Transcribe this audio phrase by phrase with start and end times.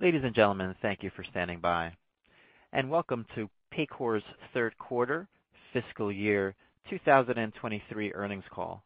[0.00, 1.92] Ladies and gentlemen, thank you for standing by,
[2.72, 4.22] and welcome to Paycor's
[4.54, 5.28] third quarter
[5.74, 6.54] fiscal year
[6.88, 8.82] 2023 earnings call.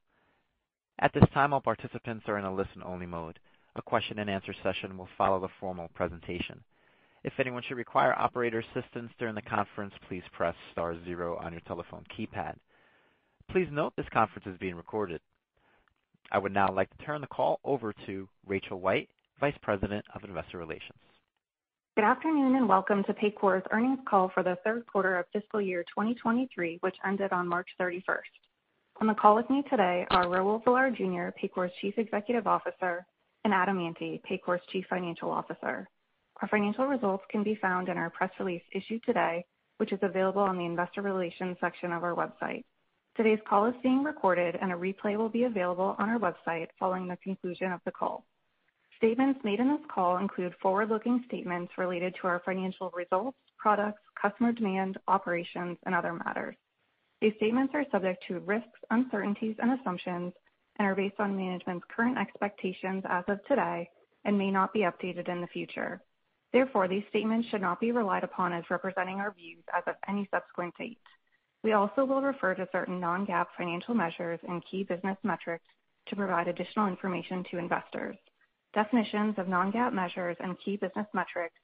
[0.99, 3.39] At this time, all participants are in a listen-only mode.
[3.77, 6.61] A question-and-answer session will follow the formal presentation.
[7.23, 11.63] If anyone should require operator assistance during the conference, please press star zero on your
[11.69, 12.57] telephone keypad.
[13.53, 15.21] Please note this conference is being recorded.
[16.33, 20.25] I would now like to turn the call over to Rachel White, Vice President of
[20.25, 20.99] Investor Relations.
[21.97, 25.85] Good afternoon, and welcome to Paycor's earnings call for the third quarter of fiscal year
[25.85, 28.19] 2023, which ended on March 31st.
[29.01, 33.07] On the call with me today are Raul Villar Jr., Paycor's Chief Executive Officer,
[33.45, 35.89] and Adam Ante, Paycor's Chief Financial Officer.
[36.43, 39.45] Our financial results can be found in our press release issued today,
[39.77, 42.65] which is available on the investor relations section of our website.
[43.17, 47.07] Today's call is being recorded, and a replay will be available on our website following
[47.07, 48.25] the conclusion of the call.
[49.05, 54.51] Statements made in this call include forward-looking statements related to our financial results, products, customer
[54.51, 56.57] demand, operations, and other matters.
[57.21, 60.33] These statements are subject to risks, uncertainties, and assumptions
[60.79, 63.91] and are based on management's current expectations as of today
[64.25, 66.01] and may not be updated in the future.
[66.55, 70.27] Therefore, these statements should not be relied upon as representing our views as of any
[70.33, 70.99] subsequent date.
[71.63, 75.67] We also will refer to certain non-GAAP financial measures and key business metrics
[76.07, 78.17] to provide additional information to investors.
[78.75, 81.55] Definitions of non-GAAP measures and key business metrics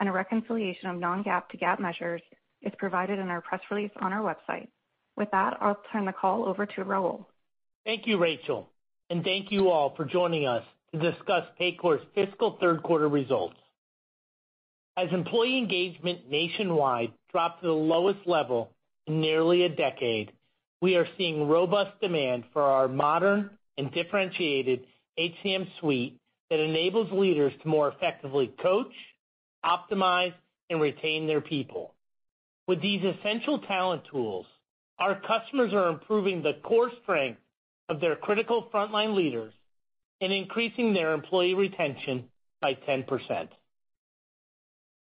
[0.00, 2.20] and a reconciliation of non-GAAP to GAAP measures
[2.62, 4.68] is provided in our press release on our website.
[5.16, 7.24] With that, I'll turn the call over to Raul.
[7.86, 8.68] Thank you, Rachel,
[9.08, 13.56] and thank you all for joining us to discuss Paycor's fiscal third quarter results.
[14.98, 18.70] As employee engagement nationwide dropped to the lowest level
[19.06, 20.32] in nearly a decade,
[20.82, 24.84] we are seeing robust demand for our modern and differentiated
[25.18, 26.20] HCM suite
[26.50, 28.92] that enables leaders to more effectively coach,
[29.64, 30.34] optimize,
[30.70, 31.94] and retain their people.
[32.66, 34.46] With these essential talent tools,
[34.98, 37.40] our customers are improving the core strength
[37.88, 39.52] of their critical frontline leaders
[40.20, 42.24] and increasing their employee retention
[42.60, 43.48] by 10%.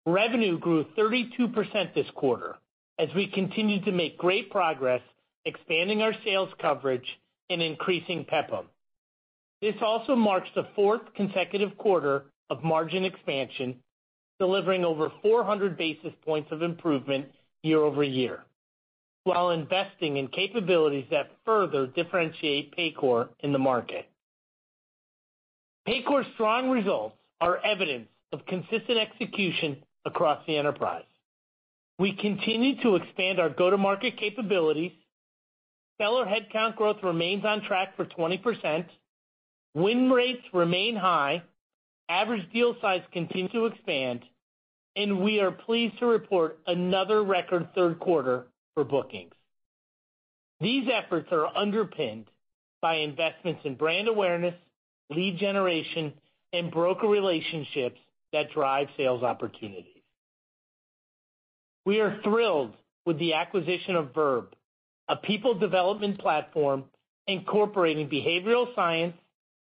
[0.05, 2.55] Revenue grew 32% this quarter
[2.97, 5.01] as we continued to make great progress
[5.45, 8.65] expanding our sales coverage and increasing PEPM.
[9.61, 13.75] This also marks the fourth consecutive quarter of margin expansion,
[14.39, 17.27] delivering over 400 basis points of improvement
[17.63, 18.43] year-over-year,
[19.25, 24.07] while investing in capabilities that further differentiate Paycor in the market.
[25.87, 31.03] Paycor's strong results are evidence of consistent execution across the enterprise.
[31.97, 34.93] We continue to expand our go-to-market capabilities.
[35.99, 38.85] Seller headcount growth remains on track for 20%.
[39.73, 41.43] Win rates remain high.
[42.09, 44.21] Average deal size continue to expand,
[44.95, 49.33] and we are pleased to report another record third quarter for bookings.
[50.59, 52.25] These efforts are underpinned
[52.81, 54.55] by investments in brand awareness,
[55.09, 56.13] lead generation,
[56.51, 57.99] and broker relationships
[58.33, 59.85] that drive sales opportunities.
[61.85, 62.73] We are thrilled
[63.05, 64.55] with the acquisition of Verb,
[65.07, 66.85] a people development platform
[67.27, 69.15] incorporating behavioral science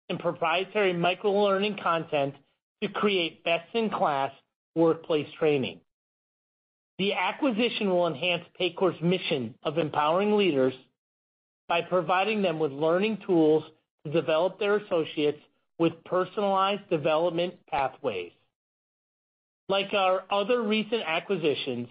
[0.09, 2.35] and proprietary microlearning content
[2.81, 4.31] to create best-in-class
[4.75, 5.79] workplace training.
[6.97, 10.73] The acquisition will enhance Paycor's mission of empowering leaders
[11.67, 13.63] by providing them with learning tools
[14.05, 15.39] to develop their associates
[15.77, 18.31] with personalized development pathways.
[19.67, 21.87] Like our other recent acquisitions,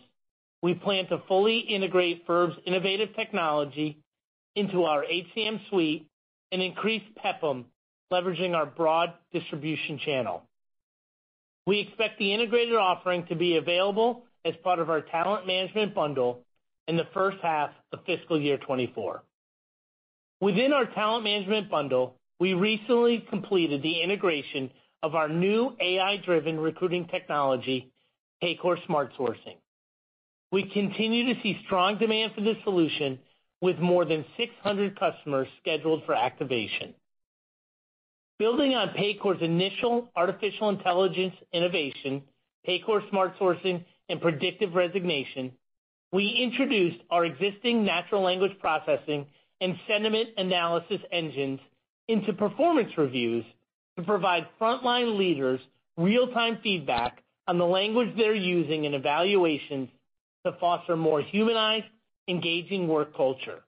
[0.63, 3.99] we plan to fully integrate Verb's innovative technology
[4.55, 6.07] into our HCM suite
[6.53, 7.65] and increase PEPM,
[8.13, 10.43] leveraging our broad distribution channel.
[11.67, 16.41] We expect the integrated offering to be available as part of our talent management bundle
[16.87, 19.23] in the first half of fiscal year 2024.
[20.41, 24.71] Within our talent management bundle, we recently completed the integration
[25.03, 27.93] of our new AI-driven recruiting technology,
[28.43, 29.57] Paycor Smart Sourcing.
[30.53, 33.19] We continue to see strong demand for this solution
[33.61, 36.95] with more than 600 customers scheduled for activation.
[38.37, 42.21] Building on Paycor's initial artificial intelligence innovation,
[42.69, 45.53] Paycor Smart Sourcing and Predictive Resignation,
[46.11, 49.27] we introduced our existing natural language processing
[49.61, 51.61] and sentiment analysis engines
[52.09, 53.45] into performance reviews
[53.97, 55.61] to provide frontline leaders
[55.97, 59.89] real-time feedback on the language they're using in evaluations
[60.45, 61.87] to foster more humanized,
[62.27, 63.61] engaging work culture.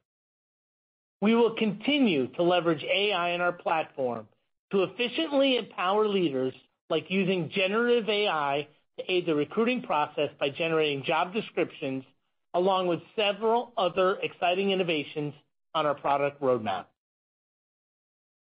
[1.20, 4.26] We will continue to leverage AI in our platform
[4.72, 6.54] to efficiently empower leaders
[6.90, 8.68] like using generative AI
[8.98, 12.04] to aid the recruiting process by generating job descriptions,
[12.54, 15.34] along with several other exciting innovations
[15.74, 16.86] on our product roadmap.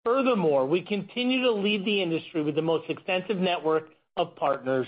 [0.03, 4.87] Furthermore, we continue to lead the industry with the most extensive network of partners,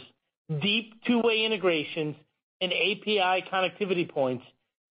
[0.61, 2.15] deep two-way integrations,
[2.61, 4.43] and API connectivity points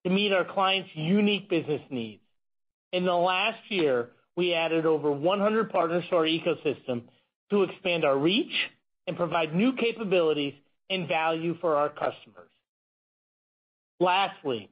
[0.05, 2.23] to meet our clients' unique business needs.
[2.93, 7.03] In the last year, we added over 100 partners to our ecosystem
[7.51, 8.53] to expand our reach
[9.07, 10.55] and provide new capabilities
[10.91, 12.51] and value for our customers.
[13.99, 14.69] Lastly,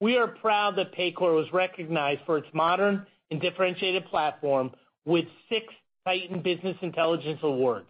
[0.00, 4.70] we are proud that Paycor was recognized for its modern and differentiated platform
[5.04, 5.66] with six
[6.06, 7.88] Titan Business Intelligence Awards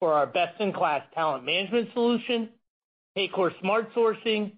[0.00, 2.48] for our best-in-class talent management solution,
[3.16, 4.52] Paycor Smart Sourcing,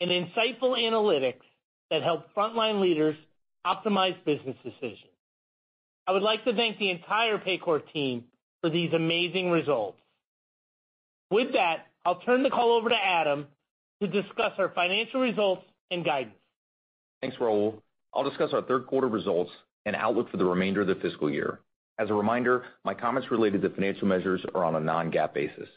[0.00, 1.42] and insightful analytics
[1.90, 3.16] that help frontline leaders
[3.66, 5.10] optimize business decisions.
[6.08, 8.24] I would like to thank the entire Paycor team
[8.62, 9.98] for these amazing results.
[11.30, 13.46] With that, I'll turn the call over to Adam
[14.00, 16.34] to discuss our financial results and guidance.
[17.20, 17.74] Thanks, Raul.
[18.14, 19.50] I'll discuss our third quarter results
[19.84, 21.60] and outlook for the remainder of the fiscal year.
[21.98, 25.68] As a reminder, my comments related to financial measures are on a non-GAAP basis.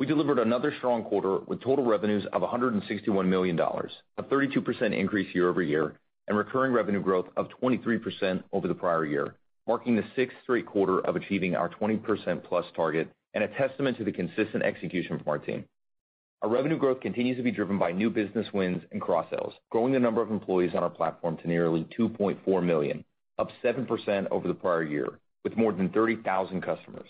[0.00, 5.94] We delivered another strong quarter with total revenues of $161 million, a 32% increase year-over-year,
[6.28, 9.34] and recurring revenue growth of 23% over the prior year,
[9.66, 14.04] marking the sixth straight quarter of achieving our 20%+ plus target and a testament to
[14.04, 15.64] the consistent execution from our team.
[16.42, 19.98] Our revenue growth continues to be driven by new business wins and cross-sells, growing the
[19.98, 23.04] number of employees on our platform to nearly 2.4 million,
[23.38, 27.08] up 7% over the prior year, with more than 30,000 customers.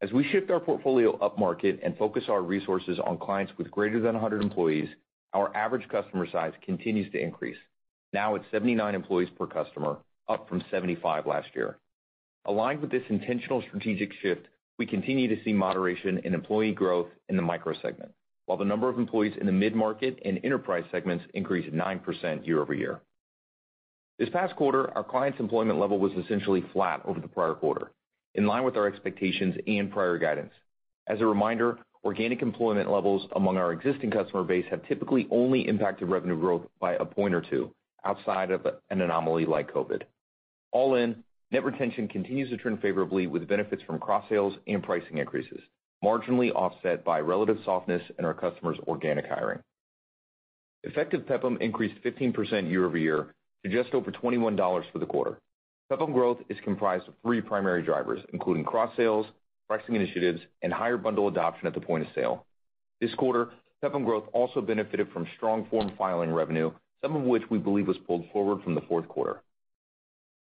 [0.00, 4.14] As we shift our portfolio upmarket and focus our resources on clients with greater than
[4.14, 4.88] 100 employees,
[5.32, 7.56] our average customer size continues to increase.
[8.12, 11.78] Now it's 79 employees per customer, up from 75 last year.
[12.46, 14.46] Aligned with this intentional strategic shift,
[14.78, 18.12] we continue to see moderation in employee growth in the micro segment,
[18.46, 23.02] while the number of employees in the mid-market and enterprise segments increased 9% year-over-year.
[24.18, 27.92] This past quarter, our clients' employment level was essentially flat over the prior quarter,
[28.34, 30.52] in line with our expectations and prior guidance.
[31.08, 36.08] As a reminder, organic employment levels among our existing customer base have typically only impacted
[36.08, 37.70] revenue growth by a point or two
[38.04, 40.02] outside of an anomaly like COVID.
[40.72, 45.60] All in, net retention continues to trend favorably with benefits from cross-sales and pricing increases,
[46.04, 49.60] marginally offset by relative softness in our customers' organic hiring.
[50.84, 53.34] Effective PEPM increased 15% year-over-year
[53.64, 55.38] to just over $21 for the quarter.
[55.90, 59.26] PEPM growth is comprised of three primary drivers, including cross-sales,
[59.68, 62.46] pricing initiatives, and higher bundle adoption at the point of sale.
[63.00, 63.50] This quarter,
[63.82, 66.70] PEPM growth also benefited from strong form filing revenue,
[67.02, 69.42] some of which we believe was pulled forward from the fourth quarter.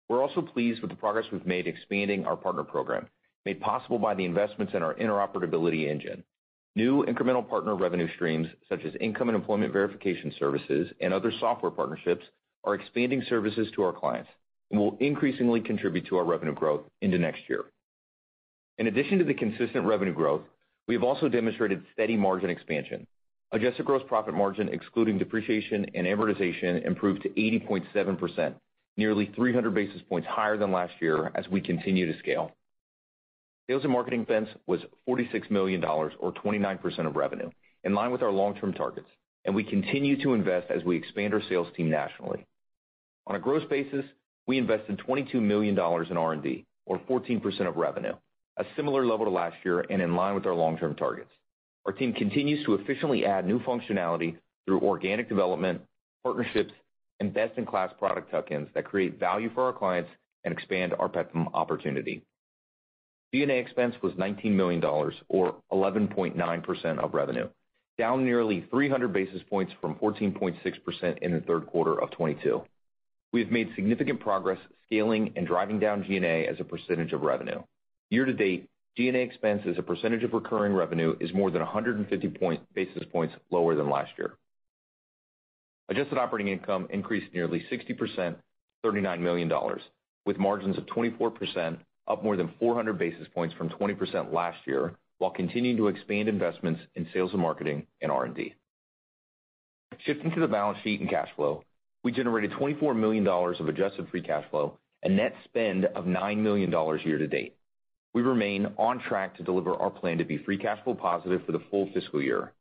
[0.08, 3.08] We're also pleased with the progress we've made expanding our partner program,
[3.46, 6.24] made possible by the investments in our interoperability engine.
[6.76, 11.72] New incremental partner revenue streams, such as income and employment verification services and other software
[11.72, 12.26] partnerships,
[12.66, 14.30] are expanding services to our clients
[14.72, 17.66] and will increasingly contribute to our revenue growth into next year.
[18.78, 20.42] In addition to the consistent revenue growth,
[20.88, 23.08] we have also demonstrated steady margin expansion.
[23.56, 28.54] Adjusted gross profit margin, excluding depreciation and amortization, improved to 80.7%,
[28.98, 32.52] nearly 300 basis points higher than last year as we continue to scale.
[33.70, 37.50] Sales and marketing expense was $46 million or 29% of revenue,
[37.86, 39.08] in line with our long-term targets,
[39.46, 42.46] and we continue to invest as we expand our sales team nationally.
[43.26, 44.04] On a gross basis,
[44.48, 48.16] we invested $22 million in R&D or 14% of revenue,
[48.58, 51.32] a similar level to last year and in line with our long-term targets.
[51.86, 55.82] Our team continues to efficiently add new functionality through organic development,
[56.24, 56.74] partnerships,
[57.20, 60.10] and best-in-class product tuck-ins that create value for our clients
[60.44, 62.24] and expand our PEPM opportunity.
[63.34, 67.50] G&A expense was $19 million or 11.9% of revenue,
[67.98, 72.64] down nearly 300 basis points from 14.6% in the third quarter of 2022.
[73.34, 77.62] We have made significant progress scaling and driving down G&A as a percentage of revenue.
[78.10, 82.28] Year to date, G&A expense as a percentage of recurring revenue is more than 150
[82.74, 84.38] basis points lower than last year.
[85.90, 88.36] Adjusted operating income increased nearly 60%,
[88.86, 89.52] $39 million,
[90.26, 95.32] with margins of 24%, up more than 400 basis points from 20% last year, while
[95.32, 98.56] continuing to expand investments in sales and marketing and R&D.
[100.00, 101.64] Shifting to the balance sheet and cash flow,
[102.04, 106.72] we generated $24 million of adjusted free cash flow and net spend of $9 million
[107.04, 107.56] year to date.
[108.16, 111.52] We remain on track to deliver our plan to be free cash flow positive for
[111.52, 112.54] the full fiscal year.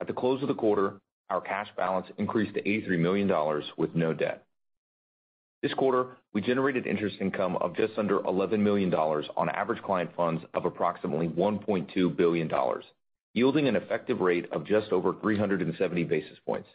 [0.00, 4.14] At the close of the quarter, our cash balance increased to $83 million with no
[4.14, 4.44] debt.
[5.64, 10.44] This quarter, we generated interest income of just under $11 million on average client funds
[10.54, 12.50] of approximately $1.2 billion,
[13.34, 16.68] yielding an effective rate of just over 370 basis points.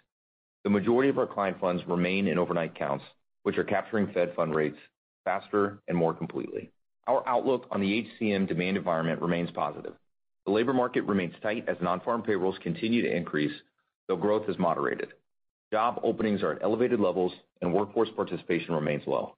[0.65, 3.06] The majority of our client funds remain in overnight accounts,
[3.44, 4.77] which are capturing Fed fund rates
[5.24, 6.70] faster and more completely.
[7.08, 9.94] Our outlook on the HCM demand environment remains positive.
[10.46, 13.54] The labor market remains tight as non-farm payrolls continue to increase,
[14.08, 15.10] though growth has moderated.
[15.72, 17.32] Job openings are at elevated levels
[17.62, 19.36] and workforce participation remains low.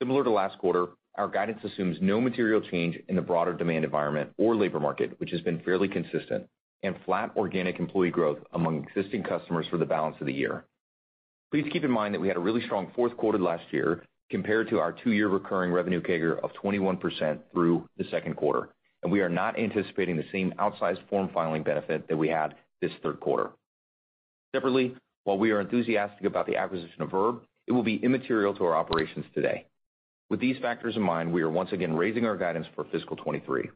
[0.00, 4.30] Similar to last quarter, our guidance assumes no material change in the broader demand environment
[4.38, 6.46] or labor market, which has been fairly consistent,
[6.82, 10.64] and flat organic employee growth among existing customers for the balance of the year.
[11.50, 14.68] Please keep in mind that we had a really strong fourth quarter last year compared
[14.70, 18.70] to our two-year recurring revenue CAGR of 21% through the second quarter,
[19.02, 22.92] and we are not anticipating the same outsized form filing benefit that we had this
[23.02, 23.50] third quarter.
[24.54, 28.64] Separately, while we are enthusiastic about the acquisition of Verb, it will be immaterial to
[28.64, 29.66] our operations today.
[30.30, 33.70] With these factors in mind, we are once again raising our guidance for fiscal 2023.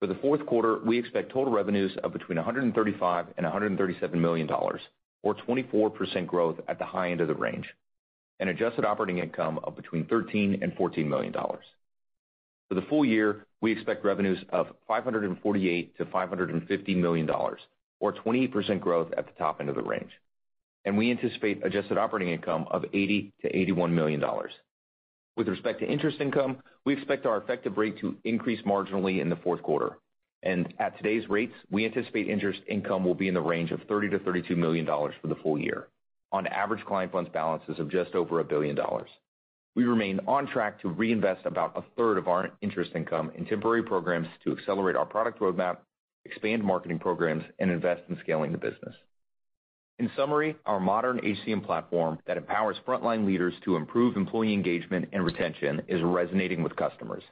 [0.00, 4.50] For the fourth quarter, we expect total revenues of between $135 million and $137 million,
[4.50, 7.66] or 24% growth at the high end of the range,
[8.40, 11.32] and adjusted operating income of between $13 million and $14 million.
[11.32, 19.26] For the full year, we expect revenues of $548 million-$550 million, or 28% growth at
[19.26, 20.10] the top end of the range.
[20.84, 24.24] And we anticipate adjusted operating income of $80 million-$81 million.
[25.36, 29.36] With respect to interest income, we expect our effective rate to increase marginally in the
[29.36, 29.98] fourth quarter.
[30.42, 34.10] And at today's rates, we anticipate interest income will be in the range of $30
[34.10, 35.88] million-$32 million for the full year
[36.34, 38.76] on average client funds balances of just over $1 billion.
[39.76, 43.84] We remain on track to reinvest about a third of our interest income in temporary
[43.84, 45.78] programs to accelerate our product roadmap,
[46.24, 48.96] expand marketing programs, and invest in scaling the business.
[50.00, 55.24] In summary, our modern HCM platform that empowers frontline leaders to improve employee engagement and
[55.24, 57.22] retention is resonating with customers.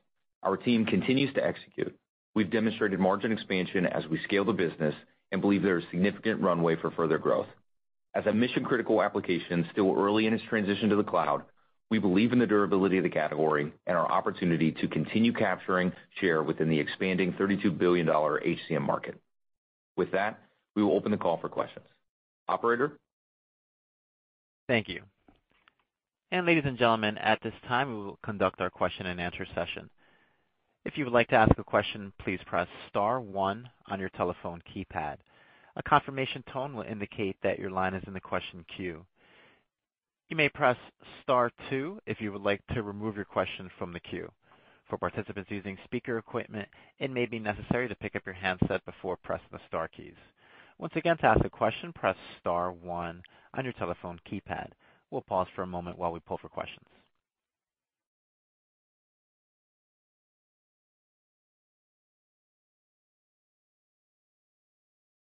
[0.44, 1.92] Our team continues to execute.
[2.36, 4.94] We've demonstrated margin expansion as we scale the business
[5.32, 7.48] and believe there is significant runway for further growth.
[8.14, 11.42] As a mission-critical application still early in its transition to the cloud,
[11.90, 16.42] we believe in the durability of the category and our opportunity to continue capturing share
[16.42, 19.20] within the expanding $32 billion HCM market.
[19.96, 20.38] With that,
[20.74, 21.84] we will open the call for questions.
[22.48, 22.98] Operator?
[24.68, 25.02] Thank you.
[26.30, 29.90] And ladies and gentlemen, at this time, we will conduct our question-and-answer session.
[30.84, 34.62] If you would like to ask a question, please press star one on your telephone
[34.74, 35.16] keypad.
[35.76, 39.04] A confirmation tone will indicate that your line is in the question queue.
[40.28, 40.76] You may press
[41.22, 44.30] star two if you would like to remove your question from the queue.
[44.88, 49.16] For participants using speaker equipment, it may be necessary to pick up your handset before
[49.16, 50.16] pressing the star keys.
[50.78, 53.22] Once again, to ask a question, press star one
[53.54, 54.68] on your telephone keypad.
[55.10, 56.86] We'll pause for a moment while we pull for questions.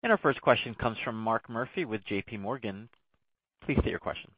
[0.05, 2.89] And our first question comes from Mark Murphy with JPMorgan.
[3.65, 4.31] Please state your question.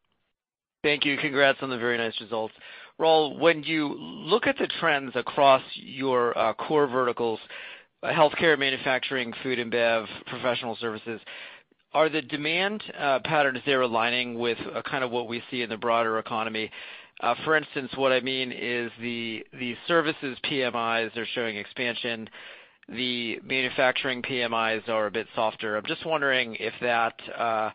[0.84, 1.16] Thank you.
[1.16, 2.54] Congrats on the very nice results.
[3.00, 7.40] Raul, when you look at the trends across your uh, core verticals,
[8.04, 11.20] uh, healthcare, manufacturing, food and bev, professional services,
[11.92, 14.58] are the demand uh, patterns there aligning with
[14.88, 16.70] kind of what we see in the broader economy?
[17.44, 19.42] For instance, what I mean is the
[19.88, 22.28] services PMIs are showing expansion,
[22.88, 25.76] the manufacturing PMIs are a bit softer.
[25.76, 27.70] I'm just wondering if that uh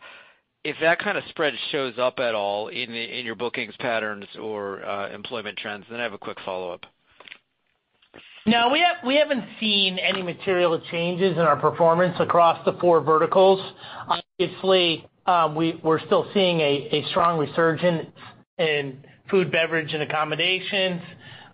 [0.64, 5.58] if that kind of spread shows up at all in your bookings patterns or employment
[5.58, 5.84] trends.
[5.90, 6.86] Then I have a quick follow-up.
[8.46, 8.72] No,
[9.04, 13.60] we haven't seen any material changes in our performance across the four verticals.
[14.08, 18.06] Obviously, we're still seeing a strong resurgence
[18.58, 21.00] in food, beverage, and accommodations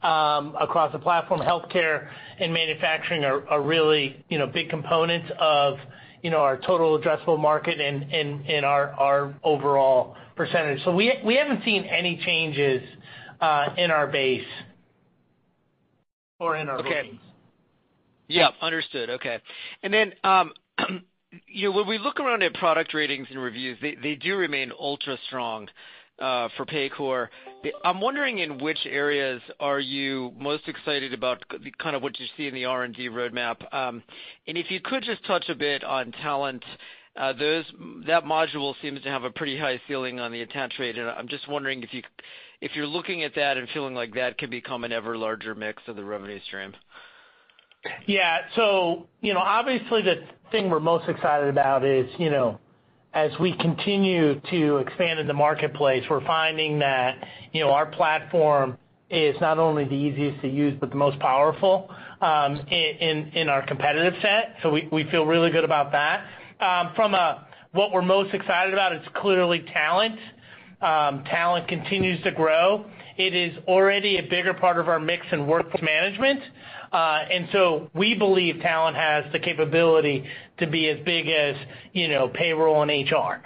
[0.02, 1.40] Um, across the platform.
[1.40, 5.76] Healthcare and manufacturing are really, you know, big components of,
[6.22, 10.82] you know, our total addressable market and our overall percentage.
[10.84, 12.82] So we we haven't seen any changes
[13.40, 14.46] uh, in our base
[16.38, 16.96] or in our bookings.
[16.96, 17.20] Okay.
[18.28, 19.10] Yeah, understood.
[19.10, 19.40] Okay.
[19.82, 20.52] And then um
[21.46, 24.72] you know, when we look around at product ratings and reviews, they they do remain
[24.78, 25.68] ultra strong
[26.18, 27.28] uh, for Paycor.
[27.84, 31.44] I'm wondering in which areas are you most excited about
[31.78, 33.56] kind of what you see in the R&D roadmap?
[33.74, 34.02] Um
[34.46, 36.64] and if you could just touch a bit on talent,
[37.38, 37.64] Those
[38.06, 40.96] that module seems to have a pretty high ceiling on the attach rate.
[40.98, 42.02] And I'm just wondering if you,
[42.60, 45.82] if you're looking at that and feeling like that could become an ever larger mix
[45.88, 46.74] of the revenue stream.
[48.06, 48.38] Yeah.
[48.54, 50.22] So you know, obviously the
[50.52, 52.58] thing we're most excited about is, you know,
[53.14, 57.16] as we continue to expand in the marketplace, we're finding that
[57.52, 58.76] you know our platform
[59.10, 63.66] is not only the easiest to use, but the most powerful um, in in our
[63.66, 64.56] competitive set.
[64.62, 66.26] So we feel really good about that.
[66.60, 67.12] Um, from
[67.72, 70.18] what we're most excited about, it's clearly talent.
[70.80, 72.84] Um, talent continues to grow.
[73.16, 76.40] It is already a bigger part of our mix in workforce management.
[76.92, 80.24] Uh and so we believe talent has the capability
[80.58, 81.56] to be as big as
[81.92, 83.42] you know, payroll and HR.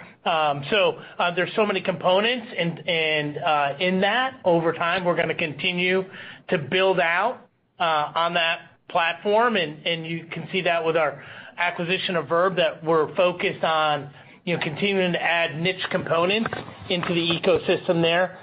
[0.69, 0.99] So
[1.35, 6.05] there's so many components, and and uh in that, over time, we're to continue
[6.49, 7.47] to build out
[7.79, 11.23] on that platform, and you can see that with our
[11.57, 14.09] acquisition of Verb, that we're focused on
[14.45, 16.49] you know, continuing to add niche components
[16.89, 18.37] into the ecosystem there,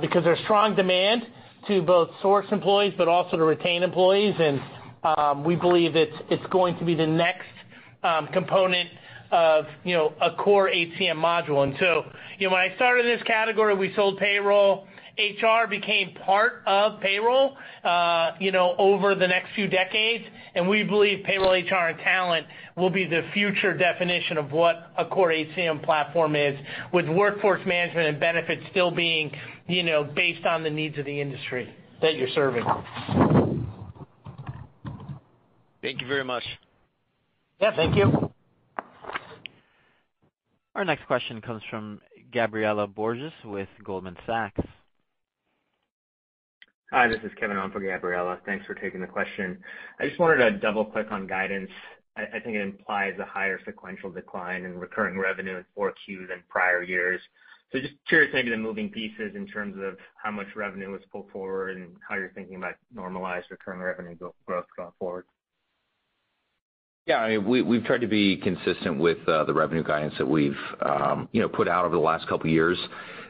[0.00, 1.26] because there's strong demand
[1.68, 4.34] to both source employees, but also to retain employees.
[4.38, 4.60] And
[5.02, 7.48] um we believe it's it's going to be the next
[8.32, 8.88] component
[9.32, 11.62] of you know a core HCM module.
[11.62, 12.04] And so
[12.38, 14.86] you know when I started this category, we sold payroll.
[15.18, 20.82] HR became part of payroll uh you know over the next few decades, and we
[20.82, 25.84] believe payroll, HR, and talent will be the future definition of what a core HCM
[25.84, 26.58] platform is,
[26.92, 29.30] with workforce management and benefits still being
[29.70, 32.64] you know, based on the needs of the industry that you're serving.
[35.82, 36.44] Thank you very much.
[37.60, 38.30] Yeah, thank you.
[40.74, 42.00] Our next question comes from
[42.32, 44.60] Gabriela Borges with Goldman Sachs.
[46.90, 48.38] Hi, this is Kevin on for Gabriela.
[48.46, 49.58] Thanks for taking the question.
[50.00, 51.70] I just wanted to double-click on guidance.
[52.16, 56.82] I think it implies a higher sequential decline in recurring revenue in 4Q than prior
[56.82, 57.20] years.
[57.72, 61.30] So just curious, maybe the moving pieces in terms of how much revenue was pulled
[61.30, 65.24] forward and how you're thinking about normalized recurring revenue growth going forward.
[67.06, 71.40] Yeah, we've tried to be consistent with uh, the revenue guidance that we've um you
[71.40, 72.78] know put out over the last couple of years.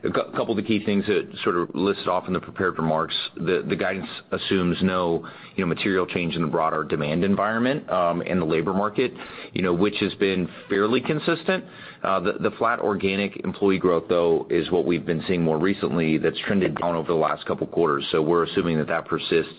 [0.03, 3.15] A couple of the key things that sort of listed off in the prepared remarks,
[3.37, 8.41] the guidance assumes no you know, material change in the broader demand environment um, in
[8.41, 9.13] the labor market,
[9.53, 11.63] you know, which has been fairly consistent.
[12.03, 16.39] Uh, the flat organic employee growth, though, is what we've been seeing more recently that's
[16.47, 18.03] trended down over the last couple of quarters.
[18.11, 19.53] So we're assuming that that persists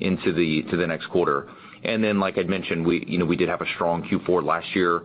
[0.00, 1.48] into the to the next quarter.
[1.84, 4.66] And then like I'd mentioned, we you know, we did have a strong Q4 last
[4.74, 5.02] year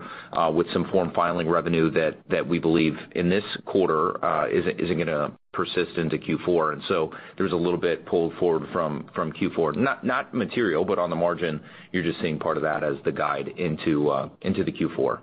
[0.51, 5.07] with some form filing revenue that that we believe in this quarter uh isn't going
[5.07, 6.87] to persist into Q4.
[6.87, 9.75] So There's a little bit pulled forward from from Q4.
[9.75, 13.11] Not not material, but on the margin, you're just seeing part of that as the
[13.11, 15.19] guide into uh into the Q4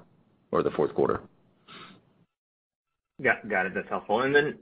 [0.52, 1.20] or the fourth quarter.
[3.22, 3.74] Got it.
[3.74, 4.22] That's helpful.
[4.22, 4.58] And then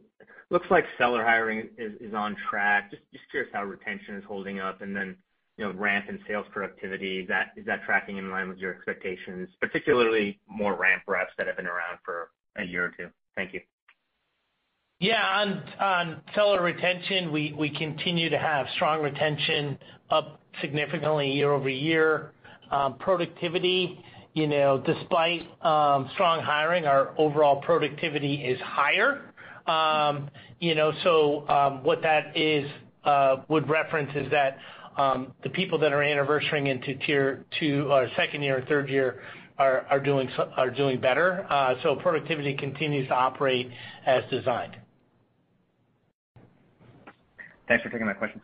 [0.51, 2.91] looks like seller hiring is on track.
[2.91, 4.81] Just just curious how retention is holding up,
[5.59, 7.21] and then ramp in sales productivity.
[7.21, 11.67] Is that tracking in line with your expectations, particularly more ramp reps that have been
[11.67, 13.09] around for a year or two?
[13.37, 13.61] Thank you.
[15.01, 15.23] Yeah.
[15.23, 19.79] On on seller retention, we we continue to have strong retention,
[20.11, 22.33] up significantly year-over-year.
[22.71, 29.33] Um, productivity, you know, despite um, strong hiring, our overall productivity is higher.
[29.67, 32.35] Um, you know, so um what that
[33.05, 34.59] uh, would reference is that
[35.43, 39.23] the people that are anniversarying into tier 2 or second year or third year
[39.59, 41.45] are doing so are doing better.
[41.51, 43.71] Uh so productivity continues to operate
[44.07, 44.77] as designed.
[47.67, 48.43] Thanks for taking my questions.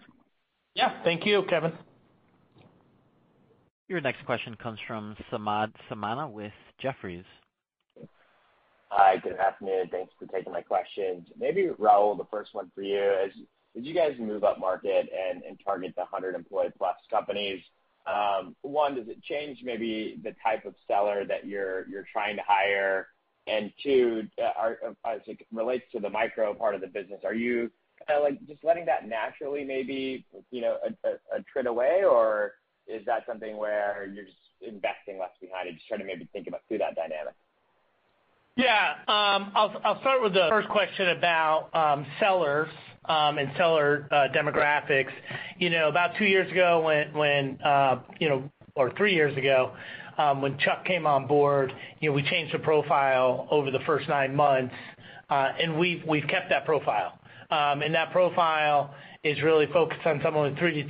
[0.74, 1.02] Yeah.
[1.04, 1.72] Thank you, Kevin.
[3.88, 7.24] Your next question comes from Samad Samana with Jefferies.
[8.88, 9.88] Hi, good afternoon.
[9.90, 11.26] Thanks for taking my questions.
[11.38, 13.12] Maybe, Raul, the first one for you.
[13.76, 17.60] As you guys move up market and target the 100 employee plus companies,
[18.06, 22.42] um, one, does it change maybe the type of seller that you're you're trying to
[22.46, 23.08] hire?
[23.82, 27.70] Two, uh, uh, as it relates to the micro part of the business, are you
[28.08, 30.78] like just letting that naturally maybe you know
[31.37, 32.52] attrit away, or
[32.87, 35.74] is that something where you're just investing less behind it?
[35.74, 37.34] Just trying to maybe think about through that dynamic.
[38.56, 38.92] Yeah.
[39.08, 42.70] Um I'll I'll start with the first question about um, sellers
[43.08, 45.12] and seller demographics.
[45.58, 49.72] You know, about two years ago, when when uh you know or three years ago,
[50.18, 54.08] um when Chuck came on board, you know, we changed the profile over the first
[54.08, 54.74] nine months,
[55.30, 57.18] uh and we've we've kept that profile.
[57.50, 60.82] Um and that profile is really focused on someone with three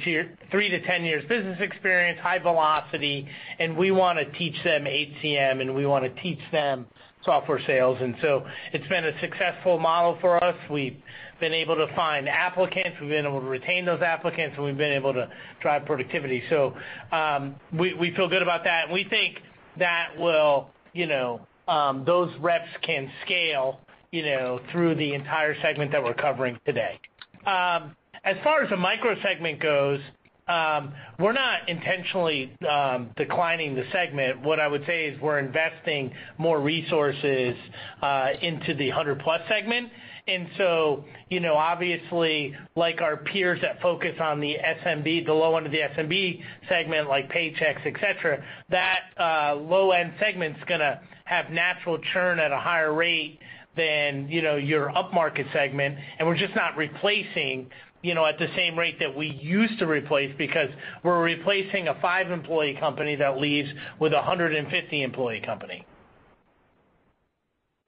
[0.68, 3.27] to 10 years business experience, high velocity,
[3.61, 6.85] and we want to teach them HCM, and we want to teach them
[7.25, 7.99] software sales.
[8.01, 10.57] And so it's been a successful model for us.
[10.71, 10.97] We've
[11.41, 14.93] been able to find applicants, we've been able to retain those applicants, and we've been
[14.93, 15.29] able to
[15.61, 16.43] drive productivity.
[16.49, 16.75] So
[17.13, 19.39] um we feel good about that, and we think
[19.79, 23.81] that will you know, um those reps can scale
[24.15, 27.01] you know, through the entire segment that we're covering today.
[27.47, 29.99] As far as the micro segment goes,
[30.47, 34.43] Um, we're not intentionally um, declining the segment.
[34.43, 37.57] What I would say is we're investing more resources
[38.03, 39.91] uh, into the 100-plus segment.
[40.27, 45.57] And so, you know, obviously, like our peers that focus on the SMB, the low
[45.57, 51.01] end of the SMB segment, like Paychex, et cetera, that uh, low-end segment's going to
[51.25, 53.39] have natural churn at a higher rate
[53.77, 55.99] than you know your upmarket segment.
[56.19, 57.69] And we're just not replacing
[58.12, 60.69] at the same rate that we used to replace because
[61.03, 65.87] we're replacing a five-employee company that leaves with a 150-employee company.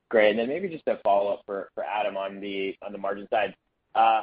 [0.08, 0.30] Great.
[0.30, 3.54] And then maybe just a follow-up for Adam on the margin side.
[3.94, 4.22] Uh,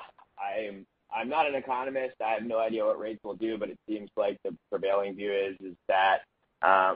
[1.15, 2.15] I'm not an economist.
[2.25, 5.31] I have no idea what rates will do, but it seems like the prevailing view
[5.31, 6.19] is that
[6.61, 6.95] uh,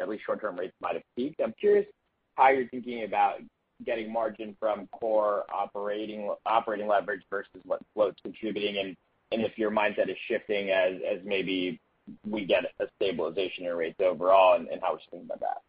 [0.00, 1.40] at least short-term rates might have peaked.
[1.40, 1.86] I'm curious
[2.34, 3.40] how you're thinking about
[3.84, 8.96] getting margin from core operating operating leverage versus what float's contributing, and
[9.32, 11.80] and if your mindset is shifting as as maybe
[12.28, 15.62] we get a stabilization in rates overall, and how we should think about that.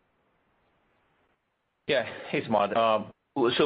[1.87, 2.05] Yeah.
[2.29, 2.75] Hey, Samad.
[2.75, 3.13] Um,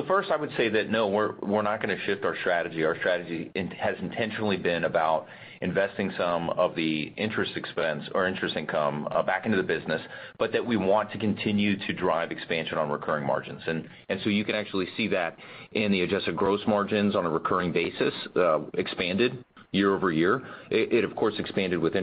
[0.07, 2.83] first, I would say that, no, we're we're not going to shift our strategy.
[2.83, 5.27] Our strategy has intentionally been about
[5.61, 10.01] investing some of the interest expense or interest income uh, back into the business,
[10.37, 13.61] but that we want to continue to drive expansion on recurring margins.
[13.67, 15.37] And and so you can actually see that
[15.73, 19.43] in the adjusted gross margins on a recurring basis uh, expanded
[19.73, 20.41] year-over-year.
[20.69, 21.95] It, of course, expanded with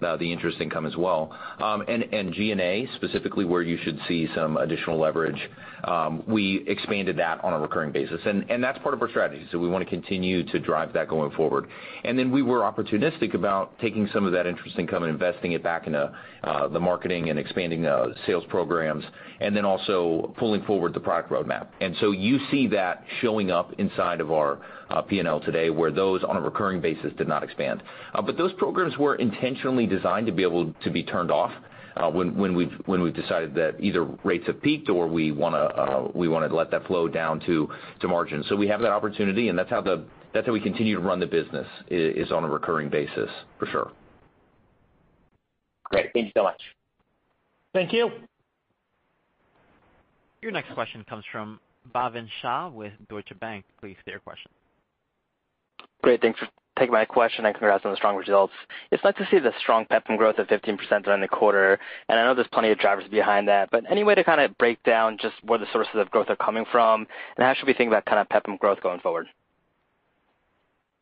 [0.00, 1.36] the interest income as well.
[1.58, 5.40] Um and G&A, specifically where you should see some additional leverage,
[5.84, 8.20] Um we expanded that on a recurring basis.
[8.24, 9.46] And that's part of our strategy.
[9.50, 11.66] So we want to continue to drive that going forward.
[12.04, 15.62] And then we were opportunistic about taking some of that interest income and investing it
[15.62, 16.12] back into
[16.44, 19.04] uh, the marketing and expanding uh sales programs,
[19.40, 21.68] and then also pulling forward the product roadmap.
[21.80, 24.58] And so you see that showing up inside of our
[24.90, 27.82] uh, P&L today, where those on a recurring basis did not expand.
[28.14, 31.52] Uh, but those programs were intentionally designed to be able to be turned off
[31.96, 36.86] uh, when we've decided that either rates have peaked or we want to let that
[36.86, 37.68] flow down to
[38.00, 38.44] to margin.
[38.48, 42.30] So we have that opportunity, and that's how we continue to run the business, is
[42.30, 43.90] on a recurring basis, for sure.
[45.84, 46.10] Great.
[46.14, 46.60] Thank you so much.
[47.74, 48.10] Thank you.
[50.42, 51.60] Your next question comes from
[51.94, 53.64] Bhavin Shah with Deutsche Bank.
[53.78, 54.50] Please state your question.
[56.02, 56.22] Great.
[56.22, 56.48] Thanks for
[56.78, 58.54] taking my question, and congrats on the strong results.
[58.90, 62.24] It's nice to see the strong PEPM growth of 15% during the quarter, and I
[62.24, 65.18] know there's plenty of drivers behind that, but any way to kind of break down
[65.20, 68.06] just where the sources of growth are coming from, and how should we think about
[68.06, 69.26] kind of PEPM growth going forward?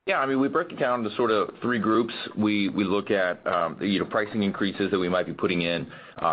[0.07, 2.15] Yeah, I mean we break it down into sort of three groups.
[2.35, 5.87] We we look at um you know pricing increases that we might be putting in,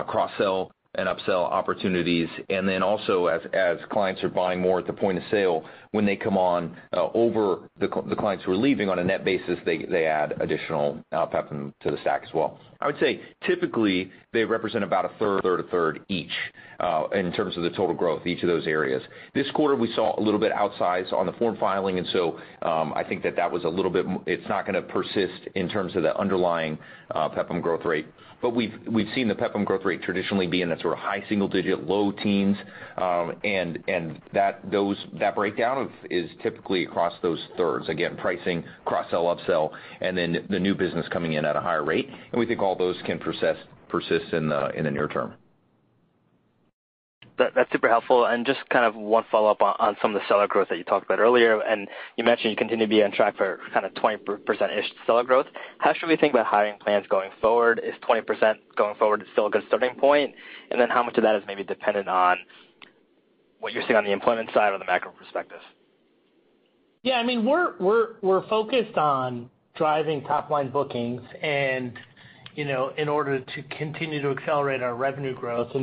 [0.08, 5.18] cross-sell and up-sell opportunities, and then also as clients are buying more at the point
[5.18, 9.04] of sale, when they come on uh, over the clients who are leaving on a
[9.04, 12.60] net basis, they add additional uh, PEPM to the stack as well.
[12.82, 16.32] I would say typically they represent about a third, a third each
[16.80, 19.02] uh, in terms of the total growth, each of those areas.
[19.34, 22.94] This quarter, we saw a little bit outsize on the form filing, and so um,
[22.94, 24.06] I think that that was a little bit.
[24.28, 26.78] it's not going to persist in terms of the underlying
[27.14, 28.08] PEPM growth rate.
[28.46, 31.24] But we've we've seen the PEPM growth rate traditionally be in that sort of high
[31.28, 32.56] single digit, low teens,
[32.96, 37.90] um and and that those that breakdown is typically across those thirds.
[37.90, 42.08] Again, pricing, cross-sell, up-sell, and then the new business coming in at a higher rate.
[42.08, 45.34] And we think all those can persist, persist in the in the near term.
[47.38, 48.26] That's super helpful.
[48.26, 51.06] And just kind of one follow-up on some of the seller growth that you talked
[51.06, 54.86] about earlier, and you mentioned you continue to be on track for kind of 20%-ish
[55.06, 55.48] seller growth.
[55.80, 57.82] How should we think about hiring plans going forward?
[57.84, 60.34] Is 20% going forward still a good starting point?
[60.72, 62.38] And then how much of that is maybe dependent on
[63.60, 65.60] what you're seeing on the employment side or the macro perspective?
[67.04, 71.94] Yeah, I mean, we're we're we're focused on driving top-line bookings and
[72.56, 75.76] you know, in order to continue to accelerate our revenue growth.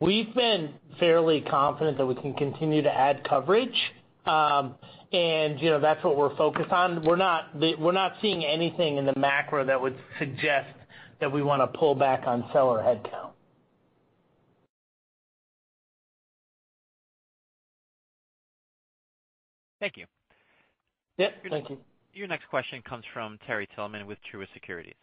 [0.00, 3.76] We've been fairly confident that we can continue to add coverage.
[4.26, 4.74] Um
[5.12, 7.02] and you know, that's what we're focused on.
[7.02, 10.68] We're not we're not seeing anything in the macro that would suggest
[11.20, 13.30] that we want to pull back on seller headcount.
[19.80, 20.06] Thank you.
[21.16, 21.78] Yep, thank you.
[22.12, 24.94] Your next question comes from Terry Tillman with Truist Securities.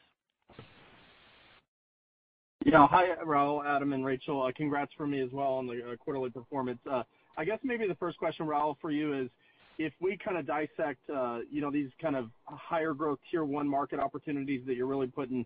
[2.69, 4.43] Hi, Raul, Adam, and Rachel.
[4.43, 6.79] Uh, congrats from me as well on the uh, quarterly performance.
[6.89, 7.03] Uh,
[7.37, 9.29] I guess maybe the first question, Raul, for you is,
[9.77, 13.69] if we kind of dissect uh, you know, these kind of higher growth tier 1
[13.69, 15.45] market opportunities that you're really putting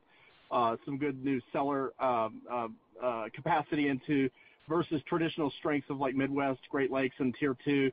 [0.50, 1.92] some good new seller
[3.36, 4.30] capacity into,
[4.68, 7.92] versus traditional strengths of like Midwest, Great Lakes, and Tier 2.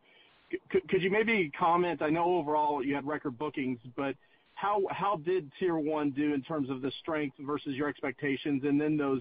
[0.89, 4.15] Could you maybe comment, I know overall you had record bookings, but
[4.59, 8.63] how how did Tier 1 do in terms of the strength versus your expectations?
[8.65, 9.21] And then those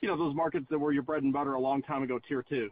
[0.00, 2.44] you know, those markets that were your bread and butter a long time ago, Tier
[2.48, 2.70] 2.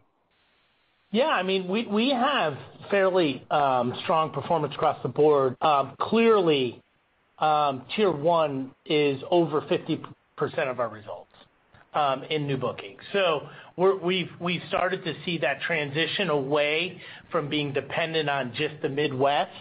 [1.11, 2.57] Yeah, I mean we we have
[2.89, 5.57] fairly um, strong performance across the board.
[5.61, 6.81] Um, clearly,
[7.39, 10.05] um, Tier 1 is over 50%
[10.69, 11.27] of our results
[12.29, 13.01] in new bookings.
[13.11, 13.47] So
[13.77, 19.51] we've we've started to see that transition away from being dependent on just the Midwest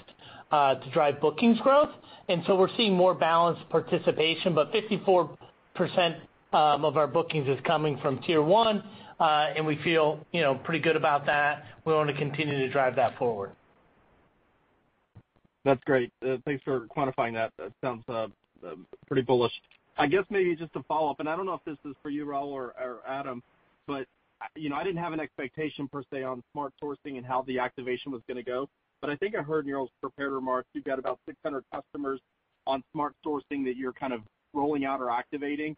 [0.53, 1.91] uh, to drive bookings growth.
[2.29, 5.37] And so we're seeing more balanced participation, but 54%
[6.53, 8.83] of our bookings is coming from Tier 1,
[9.21, 9.23] uh,
[9.57, 10.25] and we feel
[10.65, 11.65] pretty good about that.
[11.85, 13.53] We want to continue to drive that forward.
[15.65, 16.13] That's great.
[16.27, 17.53] Uh, thanks for quantifying that.
[17.59, 18.29] That sounds uh,
[19.07, 19.53] pretty bullish.
[19.97, 22.11] I guess maybe just to follow up, and I don't know if this is for
[22.11, 22.75] you, Raul or
[23.07, 23.43] Adam,
[23.87, 24.07] but
[24.41, 28.21] I didn't have an expectation per se on Smart Sourcing and how the activation was
[28.27, 28.69] going to go.
[29.11, 32.21] I think I heard in your prepared remarks, you've got about 600 customers
[32.67, 34.21] on Smart Sourcing that you're kind of
[34.53, 35.77] rolling out or activating.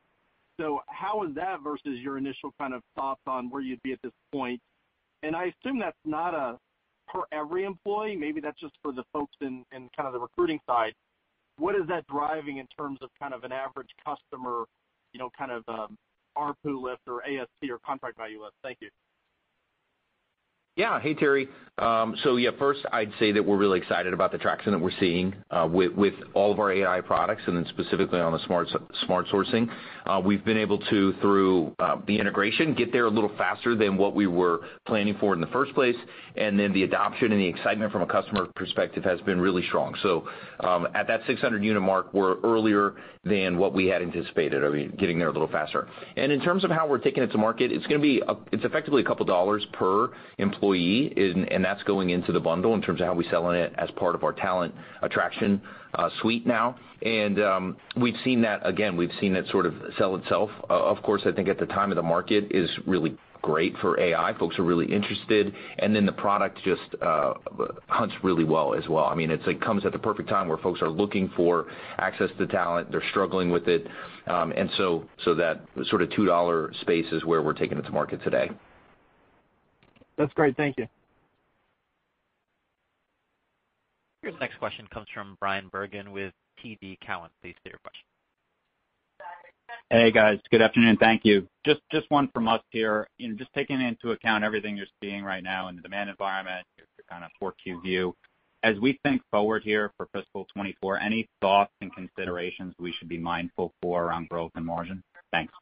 [0.60, 4.00] So how is that versus your initial kind of thoughts on where you'd be at
[4.02, 4.60] this point?
[5.22, 6.34] And I assume that's not
[7.08, 10.92] per every employee, maybe that's just for the folks in kind of the recruiting side.
[11.58, 14.64] What is that driving in terms of kind of an average customer,
[15.12, 15.96] you know, kind of um,
[16.36, 18.54] ARPU lift or ASP or contract value lift?
[18.62, 18.90] Thank you.
[20.76, 21.00] Yeah.
[21.00, 21.48] Hey, Terry.
[21.78, 24.98] Um so yeah, first I'd say that we're really excited about the traction that we're
[24.98, 25.34] seeing
[25.70, 28.68] with all of our AI products, and then specifically on the Smart
[29.30, 29.68] Sourcing.
[30.24, 31.74] We've been able to, through
[32.06, 35.48] the integration, get there a little faster than what we were planning for in the
[35.48, 35.96] first place.
[36.36, 39.94] And then the adoption and the excitement from a customer perspective has been really strong.
[40.02, 40.26] So
[40.60, 44.64] um at that 600 unit mark, we're earlier than what we had anticipated.
[44.64, 45.88] I mean, getting there a little faster.
[46.16, 48.64] And in terms of how we're taking it to market, it's gonna be uh it's
[48.64, 50.08] effectively a couple dollars per
[50.38, 53.90] employee, and that's going into the bundle in terms of how we're selling it as
[53.92, 55.60] part of our talent attraction
[56.20, 56.76] suite now.
[57.02, 60.50] And um we've seen that, again, we've seen it sort of sell itself.
[60.68, 64.36] Of course, I think at the time of the market is really great for AI.
[64.38, 66.82] Folks are really interested, and then the product just
[67.88, 69.04] hunts really well as well.
[69.04, 71.66] I mean, it comes at the perfect time where folks are looking for
[71.98, 72.90] access to talent.
[72.90, 73.86] They're struggling with it.
[74.26, 77.92] Um and so so that sort of $2 space is where we're taking it to
[77.92, 78.50] market today.
[80.18, 80.56] That's great.
[80.56, 80.86] Thank you.
[84.22, 86.32] Your next question comes from Bryan Bergin with
[86.64, 87.30] TD Cowen.
[87.42, 88.02] Please state your question.
[89.90, 90.40] Hey, guys.
[90.50, 90.96] Good afternoon.
[90.96, 91.46] Thank you.
[91.64, 93.06] Just just one from us here.
[93.20, 97.24] Just taking into account everything you're seeing right now in the demand environment, your kind
[97.24, 98.14] of 4Q view.
[98.62, 103.18] As we think forward here for fiscal 2024, any thoughts and considerations we should be
[103.18, 105.04] mindful for around growth and margin?
[105.30, 105.52] Thanks.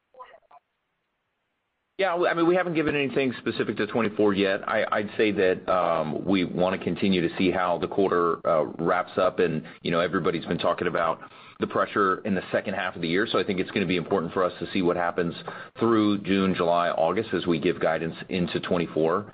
[1.97, 2.15] Yeah.
[2.17, 4.69] Well I mean we haven't given anything specific to 2024 yet.
[4.69, 8.39] I'd say that um we want to continue to see how the quarter
[8.79, 11.21] wraps up, and you know everybody's been talking about
[11.61, 13.29] the pressure in the second half of the year.
[13.31, 15.33] So I think it's going to be important for us to see what happens
[15.79, 19.33] through June, July, August as we give guidance into 2024,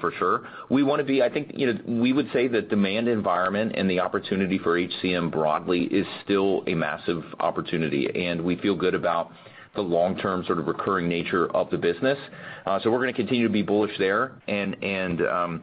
[0.00, 0.48] for sure.
[0.68, 4.00] We wanna be I think you know we would say that demand environment and the
[4.00, 9.30] opportunity for HCM broadly is still a massive opportunity, and we feel good about
[9.74, 12.18] the long-term sort of recurring nature of the business.
[12.66, 15.62] Uh so we're going to continue to be bullish there, and and um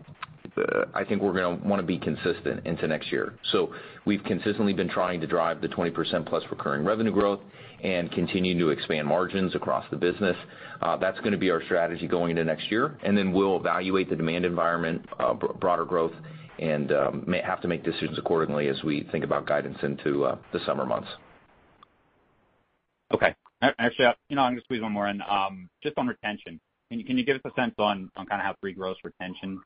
[0.57, 3.33] uh, I think we're going to want to be consistent into next year.
[3.51, 3.73] So
[4.05, 7.41] we've consistently been trying to drive the 20%+ plus recurring revenue growth
[7.83, 10.35] and continue to expand margins across the business.
[10.81, 14.09] Uh, that's going to be our strategy going into next year, and then we'll evaluate
[14.09, 16.13] the demand environment, uh, broader growth,
[16.59, 20.59] and um, may have to make decisions accordingly as we think about guidance into the
[20.65, 21.09] summer months.
[23.13, 23.35] Okay.
[23.61, 25.21] Actually, you know, I'm to squeeze one more in.
[25.27, 28.41] Um just on retention, can you can you give us a sense on kind of
[28.41, 29.59] how free gross retention,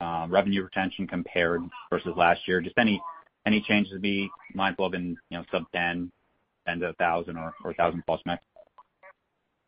[0.00, 2.60] revenue retention compared versus last year?
[2.60, 3.02] Just any
[3.46, 6.10] any changes to be mindful of in you know, sub 10
[6.66, 8.42] 10 to 1,000 or 1,000+ mix?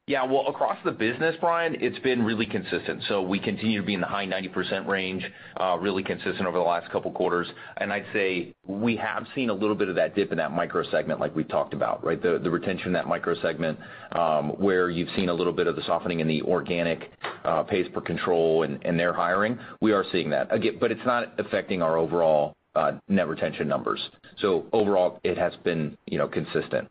[0.09, 0.25] Yeah.
[0.25, 3.03] Well, across the business, Bryan, it's been really consistent.
[3.09, 5.23] So we continue to be in the high 90% range,
[5.61, 7.47] uh, really consistent over the last couple quarters.
[7.77, 11.21] I'd say we have seen a little bit of that dip in that micro segment
[11.21, 12.21] like we talked about, right?
[12.23, 13.79] The retention in that micro segment,
[14.13, 17.11] um, where you've seen a little bit of the softening in the organic
[17.45, 19.59] uh, pays per control and their hiring.
[19.83, 20.55] We are seeing that.
[20.55, 24.01] Again, but it's not affecting our overall uh, net retention numbers.
[24.39, 26.89] So overall, it has been you know, consistent.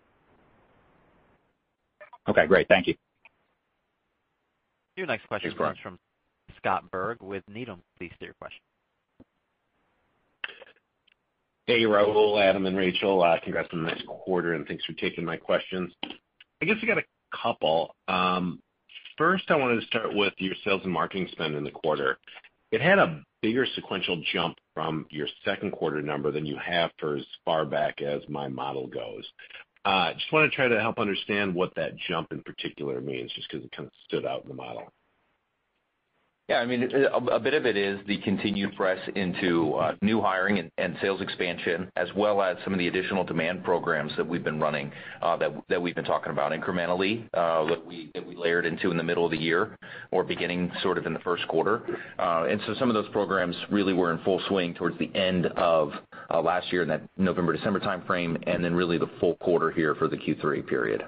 [2.27, 2.67] Okay, great.
[2.67, 2.95] Thank you.
[4.97, 5.99] Your next question comes from
[6.57, 7.83] Scott Berg with Needham.
[7.99, 8.59] Please state your question.
[11.67, 13.21] Hey, Raul, Adam, and Rachel.
[13.21, 15.93] Uh, congrats on the nice quarter, and thanks for taking my questions.
[16.03, 17.03] I guess I got a
[17.43, 17.93] couple.
[18.07, 18.59] Um,
[19.19, 22.17] first, I wanted to start with your sales and marketing spend in the quarter.
[22.71, 27.17] It had a bigger sequential jump from your second quarter number than you have for
[27.17, 29.25] as far back as my model goes.
[29.87, 33.47] Uh, just want to try to help understand what that jump in particular means, just
[33.49, 34.91] because it kind of stood out in the model.
[36.49, 36.89] Yeah, I mean,
[37.29, 42.07] a bit of it is the continued press into new hiring and sales expansion, as
[42.15, 44.89] well as some of the additional demand programs that we've been running,
[45.21, 48.91] uh that that we've been talking about incrementally, uh that we that we layered into
[48.91, 49.77] in the middle of the year
[50.11, 51.83] or beginning sort of in the first quarter.
[52.17, 55.47] Uh and so some of those programs really were in full swing towards the end
[55.47, 55.91] of
[56.41, 60.07] last year in that November, December timeframe, and then really the full quarter here for
[60.07, 61.03] the Q3 period.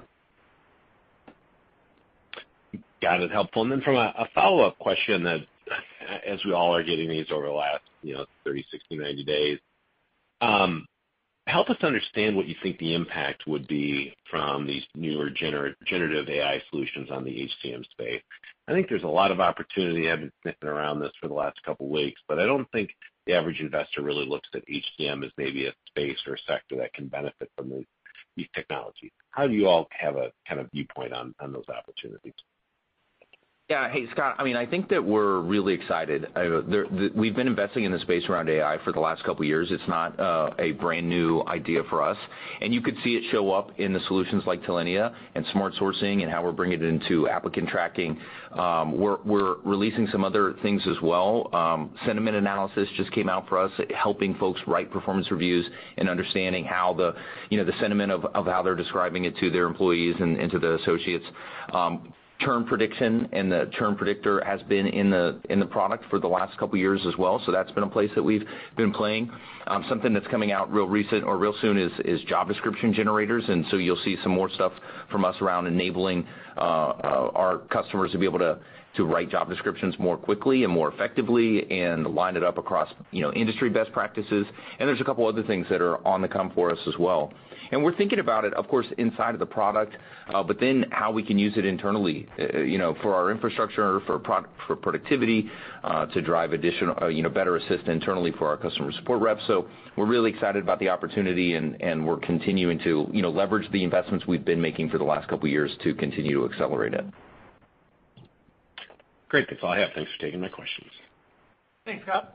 [3.02, 3.30] Got it.
[3.30, 3.62] Helpful.
[3.62, 5.40] And then from a follow-up question that,
[6.26, 7.82] as we all are getting these over the last
[8.44, 9.58] 30, 60, 90 days,
[10.40, 10.86] um,
[11.46, 16.62] help us understand what you think the impact would be from these newer generative AI
[16.70, 18.22] solutions on the HCM space.
[18.68, 20.10] I think there's a lot of opportunity.
[20.10, 22.90] I've been sniffing around this for the last couple of weeks, but I don't think
[23.26, 26.92] the average investor really looks at HCM as maybe a space or a sector that
[26.92, 27.70] can benefit from
[28.36, 29.10] these technologies.
[29.30, 32.34] How do you all have a kind of viewpoint on those opportunities?
[33.70, 33.88] Yeah.
[33.88, 34.34] Hey, Scott.
[34.36, 36.26] I mean, I think that we're really excited.
[37.14, 39.68] We've been investing in the space around AI for the last couple of years.
[39.70, 42.16] It's not uh, a brand-new idea for us.
[42.60, 46.24] And you could see it show up in the solutions like Talenya and Smart Sourcing
[46.24, 48.18] and how we're bringing it into applicant tracking.
[48.58, 51.48] Um, we're releasing some other things as well.
[51.54, 55.64] Um, sentiment analysis just came out for us, helping folks write performance reviews
[55.96, 57.14] and understanding how the,
[57.50, 60.74] you know, the sentiment of how they're describing it to their employees and to the
[60.74, 61.24] associates.
[61.72, 66.56] Um, Churn prediction and the churn predictor has been in the product for the last
[66.58, 67.40] couple of years as well.
[67.44, 68.44] So that's been a place that we've
[68.76, 69.30] been playing.
[69.66, 73.44] Um, something that's coming out real recent or real soon is job description generators.
[73.48, 74.72] And so you'll see some more stuff
[75.10, 76.26] from us around enabling
[76.56, 78.58] uh, uh, our customers to be able to
[78.98, 83.32] write job descriptions more quickly and more effectively and line it up across you know,
[83.32, 84.46] industry best practices.
[84.78, 87.32] And There's a couple other things that are on the come for us as well.
[87.72, 89.96] And We're thinking about it, of course, inside of the product,
[90.34, 94.00] uh, but then how we can use it internally uh, you know, for our infrastructure,
[94.06, 95.48] for product, for productivity,
[95.84, 99.42] uh, to drive additional, you know, better assist internally for our customer support reps.
[99.46, 103.70] So We're really excited about the opportunity, and and we're continuing to you know, leverage
[103.72, 107.04] the investments we've been making for the last couple years to continue to accelerate it.
[109.30, 109.48] Great.
[109.48, 109.90] That's all I have.
[109.94, 110.90] Thanks for taking my questions.
[111.86, 112.34] Thanks, Scott.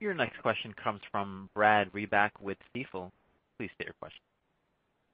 [0.00, 3.10] Your next question comes from Brad Reback with Stifel.
[3.58, 4.20] Please state your question.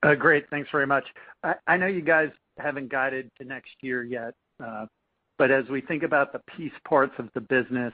[0.02, 0.48] Uh, great.
[0.48, 1.04] Thanks very much.
[1.66, 4.34] I know you guys haven't guided to next year yet.
[4.64, 4.86] Uh,
[5.38, 7.92] but as we think about the piece parts of the business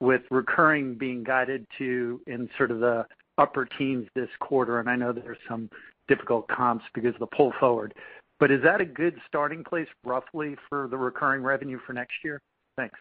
[0.00, 3.06] with recurring being guided to in sort of the
[3.38, 5.70] upper teens this quarter, and I know there's some
[6.08, 7.94] difficult comps because of the pull forward,
[8.42, 12.42] but is that a good starting place roughly for the recurring revenue for next year?
[12.76, 12.98] Thanks.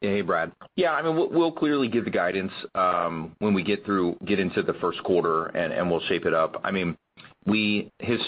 [0.00, 0.50] Hey, Brad.
[0.76, 4.62] Yeah, I mean, we'll clearly give the guidance um, when we get through get into
[4.62, 6.58] the first quarter, and we'll shape it up.
[7.46, 8.20] We his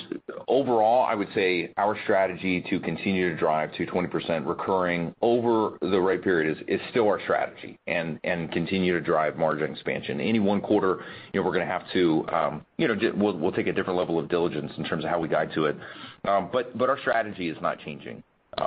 [0.46, 6.00] overall, I would say our strategy to continue to drive to 20% recurring over the
[6.00, 10.20] right period is is still our strategy and and continue to drive margin expansion.
[10.20, 13.52] Any one quarter, you know, we're going to have to, um, you know, we'll we'll
[13.52, 15.76] take a different level of diligence in terms of how we guide to it.
[16.24, 18.22] Um but but our strategy is not changing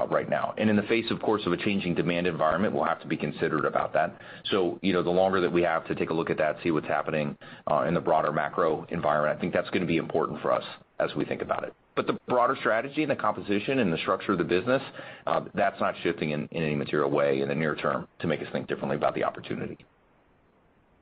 [0.10, 0.54] right now.
[0.58, 3.18] And in the face, of course, of a changing demand environment, we'll have to be
[3.18, 4.16] considerate about that.
[4.46, 6.72] So, you know, the longer that we have to take a look at that, see
[6.72, 7.38] what's happening
[7.70, 10.64] uh, in the broader macro environment, I think that's going to be important for us
[11.00, 11.74] as we think about it.
[11.96, 14.82] But the broader strategy and the composition and the structure of the business,
[15.28, 18.48] uh, that's not shifting in any material way in the near term to make us
[18.52, 19.78] think differently about the opportunity.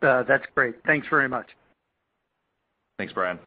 [0.02, 0.76] Uh, that's great.
[0.86, 1.48] Thanks very much.
[2.98, 3.40] Thanks, Brad.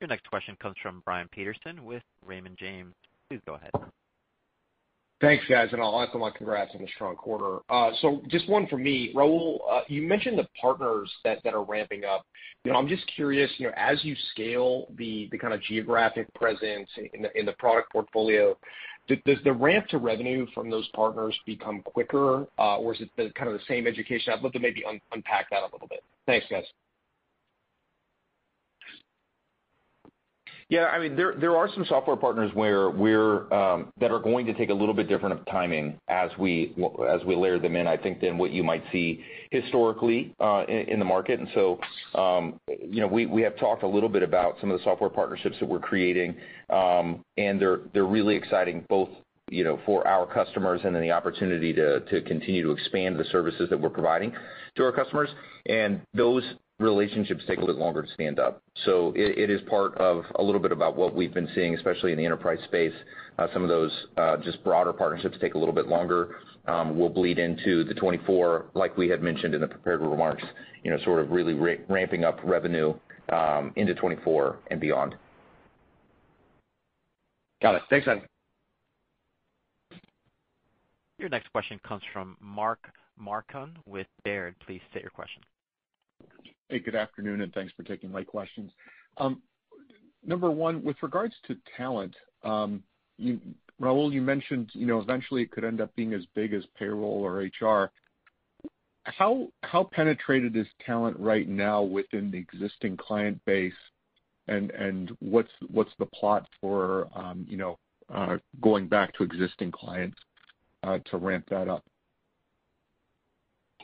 [0.00, 2.94] Your next question comes from Brian Peterson with Raymond James.
[3.28, 3.72] Please go ahead.
[5.20, 5.70] Thanks, guys.
[5.72, 7.58] And I'll echo my congrats on the strong quarter.
[7.68, 9.12] Uh so just one for me.
[9.14, 9.58] Raul,
[9.88, 12.24] you mentioned the partners that are ramping up.
[12.72, 18.56] I'm just curious, as you scale the kind of geographic presence in the product portfolio,
[19.08, 22.46] does the ramp to revenue from those partners become quicker?
[22.56, 24.32] Or is it kind of the same education?
[24.32, 26.04] I'd love to maybe unpack that a little bit.
[26.26, 26.64] Thanks, guys.
[30.70, 34.44] Yeah, I mean, there there are some software partners where we're um that are going
[34.46, 36.74] to take a little bit different of timing as we
[37.08, 40.34] as we layer them in, I think, than what you might see historically
[40.68, 41.40] in the market.
[41.40, 41.80] And so
[42.14, 45.56] um you know, we have talked a little bit about some of the software partnerships
[45.58, 46.36] that we're creating,
[46.68, 49.08] and they're they're really exciting, both
[49.50, 53.24] you know, for our customers and then the opportunity to to continue to expand the
[53.24, 54.34] services that we're providing
[54.76, 55.30] to our customers.
[55.64, 56.42] And those
[56.78, 58.62] relationships take a little bit longer to stand up.
[58.84, 62.18] So it is part of a little bit about what we've been seeing, especially in
[62.18, 62.92] the enterprise space.
[63.38, 67.08] Uh, some of those uh, just broader partnerships take a little bit longer, um, will
[67.08, 70.44] bleed into the 2024, like we had mentioned in the prepared remarks,
[70.84, 71.54] you know, sort of really
[71.88, 72.94] ramping up revenue
[73.30, 75.16] um, into 2024 and beyond.
[77.60, 77.82] Got it.
[77.90, 78.22] Thanks, Adam.
[81.18, 82.78] Your next question comes from Mark
[83.20, 84.54] Marcon with Baird.
[84.64, 85.42] Please state your question.
[86.70, 88.70] Hey, good afternoon, and thanks for taking my questions.
[89.16, 89.40] Um,
[90.22, 92.14] number one, with regards to talent,
[92.44, 92.82] um,
[93.80, 97.24] Raul, you mentioned, you know, eventually it could end up being as big as payroll
[97.24, 97.90] or HR.
[99.04, 103.72] How how penetrated is talent right now within the existing client base?
[104.46, 107.78] And and what's what's the plot for, um, you know,
[108.12, 110.18] uh, going back to existing clients
[110.82, 111.84] uh, to ramp that up?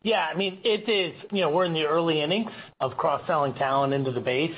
[0.05, 1.15] Yeah, I mean, it is.
[1.33, 2.51] You know, we're in the early innings
[2.81, 4.55] of cross-selling talent into the base.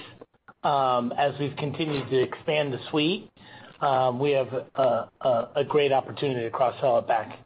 [0.65, 3.31] Um, as we've continued to expand the suite,
[3.81, 7.39] um, we have a great opportunity to cross-sell it back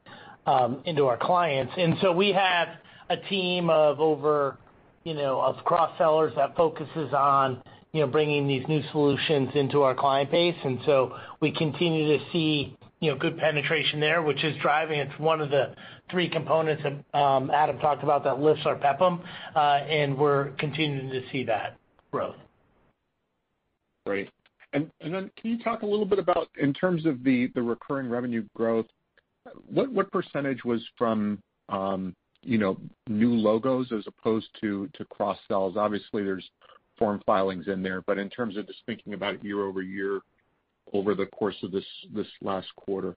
[0.46, 1.74] um, into our clients.
[1.76, 2.68] And so we have
[3.10, 4.56] a team of over,
[5.04, 9.94] you know, of cross-sellers that focuses on, you know, bringing these new solutions into our
[9.94, 10.56] client base.
[10.64, 15.00] And so we continue to see, you know, good penetration there, which is driving.
[15.00, 15.74] It's one of the
[16.10, 19.20] three components that um, Adam talked about that lifts our PEPM,
[19.56, 21.78] uh, and we're continuing to see that
[22.10, 22.36] growth.
[24.06, 24.28] Great.
[24.72, 28.86] Then can you talk a little bit about in terms of the recurring revenue growth,
[29.68, 32.76] what percentage was from, um, you know,
[33.08, 35.76] new logos as opposed to to cross-sells?
[35.76, 36.48] Obviously, there's
[36.98, 40.20] form filings in there, but in terms of just thinking about year-over-year
[40.92, 41.84] over the course of this
[42.14, 43.16] this last quarter.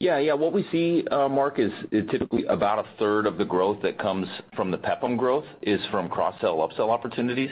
[0.00, 0.34] Yeah, yeah.
[0.34, 4.70] What we see, Mark, is typically about a third of the growth that comes from
[4.70, 7.50] the PEPM growth is from cross-sell, upsell opportunities.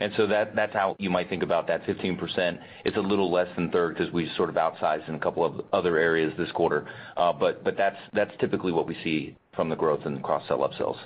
[0.00, 2.58] And so that that's how you might think about that 15%.
[2.84, 5.44] It's a little less than a third because we sort of outsized in a couple
[5.44, 6.88] of other areas this quarter.
[7.16, 10.58] Uh but but that's that's typically what we see from the growth in the cross-sell,
[10.58, 10.96] upsells.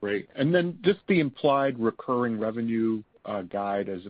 [0.00, 0.28] Great.
[0.36, 3.02] And then just the implied recurring revenue
[3.50, 4.00] guide as,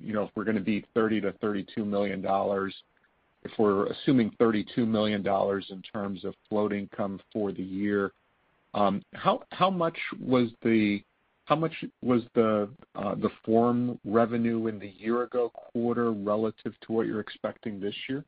[0.00, 2.70] you know, if we're gonna be $30 million-$32 million,
[3.44, 5.24] if we're assuming $32 million
[5.70, 8.12] in terms of float income for the year,
[8.74, 11.00] um how how much was the
[11.46, 16.92] how much was the uh the form revenue in the year ago quarter relative to
[16.92, 18.24] what you're expecting this year?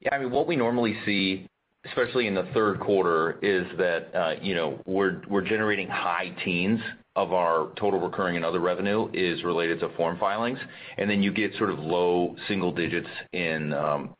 [0.00, 1.48] Yeah, I mean, what we normally see,
[1.84, 6.80] especially in the third quarter, is that, you know, we're we're generating high teens
[7.16, 10.58] of our total recurring and other revenue is related to form filings,
[10.96, 13.74] and then you get sort of low single digits in,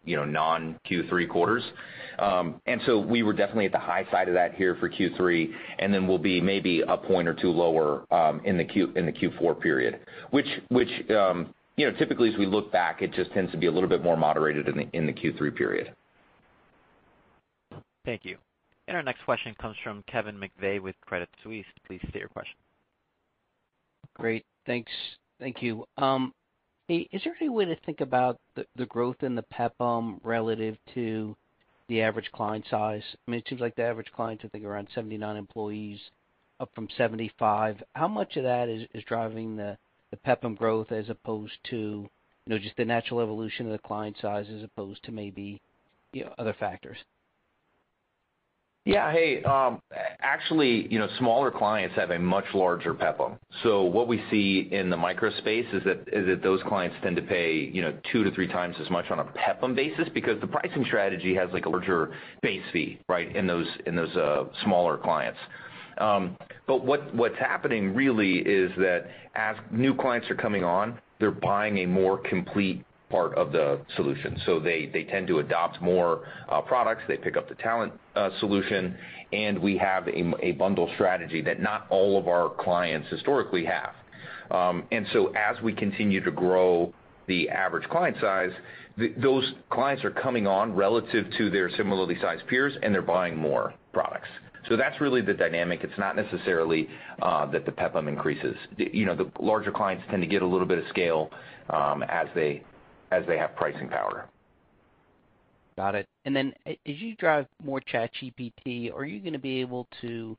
[0.05, 1.63] you know, non-Q3 quarters.
[2.19, 5.51] Um and so we were definitely at the high side of that here for Q3,
[5.79, 8.65] and then we'll be maybe a point or two lower um in the
[8.97, 13.13] in the Q4 period, which, which um you know, typically as we look back, it
[13.15, 15.95] just tends to be a little bit more moderated in the in the Q3 period.
[18.05, 18.37] Thank you.
[18.89, 21.65] And our next question comes from Kevin McVeigh with Credit Suisse.
[21.87, 22.57] Please state your question.
[24.15, 24.45] Great.
[24.67, 24.93] Thanks.
[25.39, 25.87] Thank you.
[25.97, 26.33] Um,
[26.89, 31.37] is there any way to think about the growth in the PEPM um, relative to
[31.89, 33.03] the average client size?
[33.27, 36.01] I mean, it seems like the average client, I think, around 79 employees,
[36.61, 37.83] up from 75.
[37.95, 39.79] How much of that is driving the
[40.27, 42.09] PEPM growth as opposed to, you
[42.47, 45.61] know, just the natural evolution of the client size as opposed to maybe,
[46.39, 46.99] other factors?
[48.85, 49.43] Hey,
[50.21, 53.39] actually, you know, smaller clients have a much larger PEPM.
[53.63, 57.71] So, what we see in the micro space is that those clients tend to pay,
[57.73, 61.49] you know, 2-3 times as much on a PEPM basis because the pricing strategy has,
[61.53, 62.13] like, a larger
[62.43, 65.39] base fee, right, in those in those uh smaller clients.
[65.99, 71.31] Um but what what's happening really is that as new clients are coming on, they're
[71.31, 72.85] buying a more complete
[73.17, 74.31] part of the solution.
[74.47, 76.13] So they tend to adopt more
[76.49, 77.03] uh, products.
[77.07, 78.97] They pick up the talent uh, solution,
[79.33, 83.93] and we have a bundle strategy that not all of our clients historically have.
[84.51, 86.93] Um and so as we continue to grow
[87.33, 88.55] the average client size,
[89.17, 93.65] those clients are coming on relative to their similarly sized peers, and they're buying more
[93.93, 94.29] products.
[94.69, 95.79] So that's really the dynamic.
[95.83, 96.89] It's not necessarily
[97.21, 98.57] uh, that the PEPM increases.
[98.77, 101.31] You know, the larger clients tend to get a little bit of scale,
[101.71, 102.63] um, as they
[103.13, 104.29] have pricing power.
[105.77, 106.07] Got it.
[106.25, 110.37] And then as you drive more ChatGPT, are you gonna be able to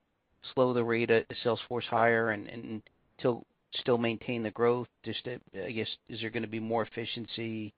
[0.53, 2.82] slow the rate of sales force hire and
[3.17, 4.88] still maintain the growth?
[5.03, 7.74] Just, uh, I guess, is there gonna be more efficiency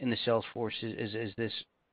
[0.00, 1.52] in the sales force as this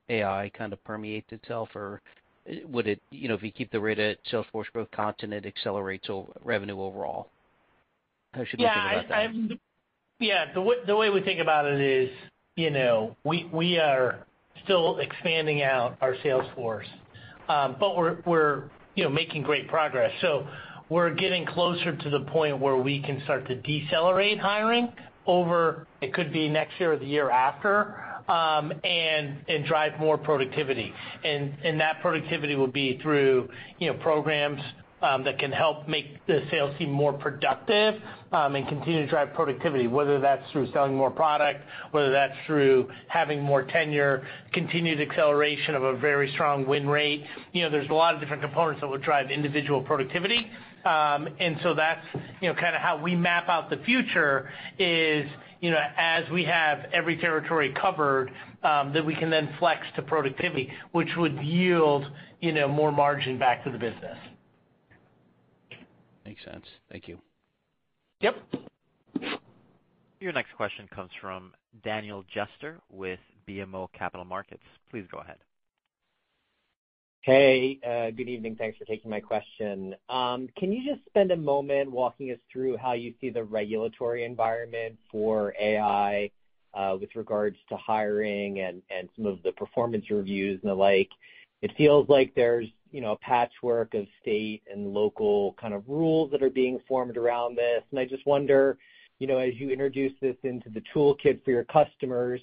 [0.10, 1.70] AI kind of permeates itself?
[1.76, 2.02] Or
[2.50, 5.32] uh, would it, you know if you keep the rate of sales force growth constant,
[5.34, 6.10] it accelerates
[6.44, 7.30] revenue overall?
[8.34, 9.60] How should we think about that?
[10.20, 10.54] Yeah.
[10.54, 12.10] The way we think about it is,
[13.24, 14.26] we we are
[14.64, 16.88] still expanding out our sales force.
[17.48, 18.64] But we're we're
[18.96, 20.12] you know making great progress.
[20.22, 20.48] So
[20.90, 24.92] we're getting closer to the point where we can start to decelerate hiring
[25.28, 30.18] over, it could be next year or the year after, um and and drive more
[30.18, 30.94] productivity.
[31.24, 33.50] And and that productivity will be through
[33.80, 34.62] you know, programs
[35.02, 39.88] that can help make the sales team more productive, um and continue to drive productivity,
[39.88, 45.84] whether that's through selling more product, whether that's through having more tenure, continued acceleration of
[45.84, 47.24] a very strong win rate.
[47.54, 50.50] You know, there's a lot of different components that will drive individual productivity.
[50.86, 52.06] Um and so that's
[52.42, 55.26] you know, kind of how we map out the future is,
[55.62, 58.32] you know, as we have every territory covered,
[58.64, 62.06] um, that we can then flex to productivity, which would yield
[62.42, 64.18] you know, more margin back to the business.
[66.30, 66.66] Makes sense.
[66.92, 67.18] Thank you.
[68.22, 68.36] Yep.
[70.20, 71.54] Your next question comes from
[71.84, 73.18] Daniel Jester with
[73.48, 74.62] BMO Capital Markets.
[74.92, 75.38] Please go ahead.
[77.22, 78.56] Hey, uh, good evening.
[78.58, 79.96] Thanks for taking my question.
[80.08, 84.24] Um, can you just spend a moment walking us through how you see the regulatory
[84.24, 86.30] environment for AI,
[86.76, 88.84] uh, with regards to hiring and
[89.16, 91.10] some of the performance reviews and the like?
[91.64, 96.50] It feels like there's a patchwork of state and local kind of rules that are
[96.50, 97.84] being formed around this.
[97.92, 98.78] And I just wonder,
[99.20, 102.42] you know, as you introduce this into the toolkit for your customers,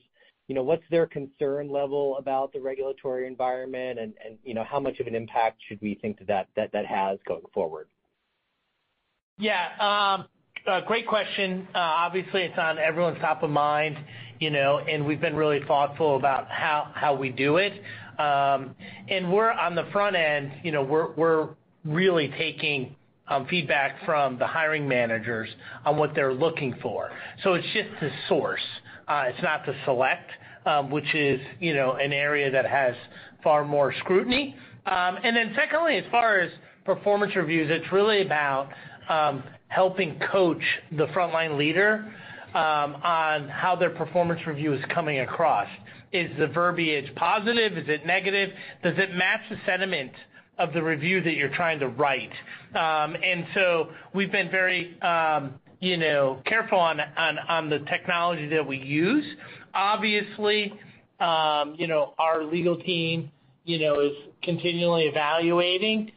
[0.48, 5.00] you know, what's their concern level about the regulatory environment and you know, how much
[5.00, 7.88] of an impact should we think that that has going forward?
[9.38, 9.68] Yeah.
[9.80, 10.26] Um,
[10.66, 11.68] uh, great question.
[11.74, 13.96] Uh, obviously, it's on everyone's top of mind,
[14.40, 17.72] and we've been really thoughtful about how how we do it.
[18.18, 18.74] Um
[19.08, 21.48] and we're on the front end, you know, we're we're
[21.84, 22.94] really taking
[23.28, 25.48] um feedback from the hiring managers
[25.84, 27.10] on what they're looking for.
[27.42, 28.60] So it's just to source.
[29.08, 30.30] Uh it's not to select,
[30.66, 32.94] um which is you know, an area that has
[33.42, 34.56] far more scrutiny.
[34.86, 36.50] Um and then secondly, as far as
[36.84, 38.68] performance reviews, it's really about
[39.08, 40.62] um helping coach
[40.92, 42.12] the frontline leader
[42.56, 45.68] on how their performance review is coming across.
[46.12, 47.76] Is the verbiage positive?
[47.76, 48.50] Is it negative?
[48.82, 50.12] Does it match the sentiment
[50.58, 52.32] of the review that you're trying to write?
[52.74, 56.98] Um and so we've been very um you know careful on
[57.68, 59.24] the technology that we use.
[59.74, 60.72] Obviously,
[61.20, 63.30] um you know our legal team
[63.66, 66.12] you know, is continually evaluating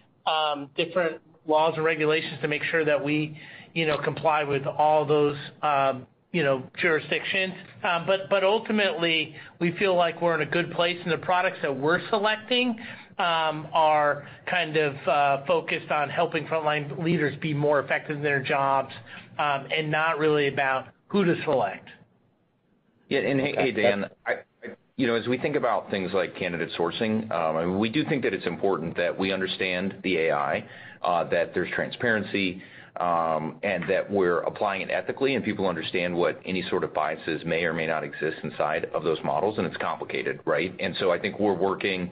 [0.78, 3.36] different laws and regulations to make sure that we
[3.74, 5.38] you know, comply with all those
[6.34, 7.54] jurisdictions.
[7.84, 11.58] Um, but but ultimately, we feel like we're in a good place, and the products
[11.62, 12.78] that we're selecting
[13.18, 18.42] um, are kind of uh, focused on helping frontline leaders be more effective in their
[18.42, 18.94] jobs,
[19.40, 21.88] um, and not really about who to select.
[23.10, 23.20] Yeah.
[23.20, 24.06] And hey, Dan.
[24.98, 28.46] You know, as we think about things like candidate sourcing, we do think that it's
[28.46, 30.66] important that we understand the AI,
[31.02, 32.62] uh, that there's transparency,
[32.98, 37.46] Um, and that we're applying it ethically, and people understand what any sort of biases
[37.46, 40.76] may or may not exist inside of those models, and it's complicated, right?
[40.80, 42.12] And so I think we're working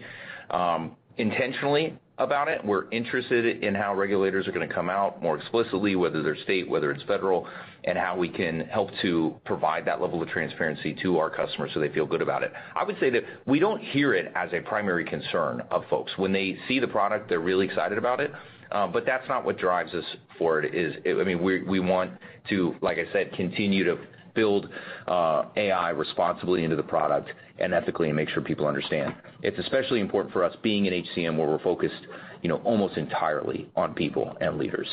[0.49, 2.63] um, intentionally about it.
[2.65, 6.67] We're interested in how regulators are going to come out more explicitly, whether they're state,
[6.67, 7.47] whether it's federal,
[7.83, 11.79] and how we can help to provide that level of transparency to our customers so
[11.79, 12.51] they feel good about it.
[12.75, 16.11] I would say that we don't hear it as a primary concern of folks.
[16.17, 18.31] When they see the product, they're really excited about it.
[18.71, 20.05] Um, that's not what drives us
[20.37, 20.69] forward.
[20.73, 22.11] Is I mean, we we want
[22.49, 23.97] to, like I said, continue to
[24.33, 24.69] build
[25.07, 29.15] uh, AI responsibly into the product and ethically and make sure people understand.
[29.41, 32.05] It's especially important for us being in HCM where we're focused
[32.63, 34.87] almost entirely on people and leaders.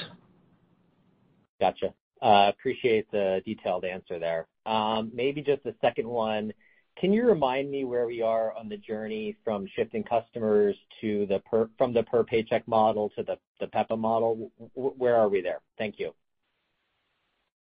[1.60, 1.90] Got you.
[2.20, 4.46] Uh, appreciate the detailed answer there.
[4.66, 6.52] Um, maybe just a second one.
[6.98, 11.40] Can you remind me where we are on the journey from shifting customers to the
[11.40, 14.50] per from the per paycheck model to the PEPM model?
[14.74, 15.60] Where are we there?
[15.76, 16.14] Thank you.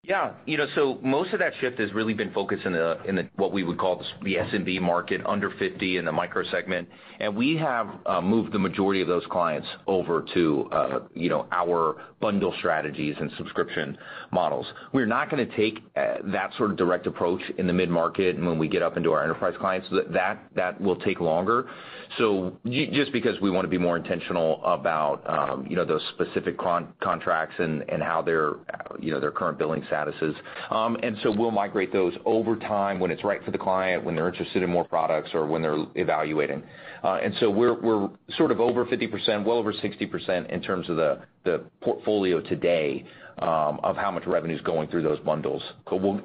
[0.04, 0.32] Yeah.
[0.48, 3.30] You know, so most of that shift has really been focused in the in the
[3.36, 6.90] what we would call the SMB market, under 50 in the micro segment.
[7.20, 7.88] And we have
[8.24, 13.32] moved the majority of those clients over to uh you know our bundle strategies and
[13.38, 13.96] subscription
[14.32, 14.66] models.
[14.92, 18.58] We're not going to take that sort of direct approach in the mid-market and when
[18.58, 19.88] we get up into our enterprise clients.
[19.92, 21.70] That will take longer.
[22.18, 26.58] So just because we want to be more intentional about um, you know, those specific
[26.58, 30.36] contracts and how their uh you know their current billing statuses.
[30.72, 34.16] Um and so we'll migrate those over time when it's right for the client, when
[34.16, 36.64] they're interested in more products or when they're evaluating.
[37.04, 41.64] And so we're we're sort of over 50%, well over 60% in terms of the
[41.82, 43.06] portfolio today,
[43.38, 45.64] of how much revenue is going through those bundles.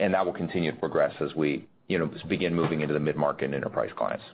[0.00, 3.46] And that will continue to progress as we, you know, begin moving into the mid-market
[3.46, 4.24] and enterprise clients.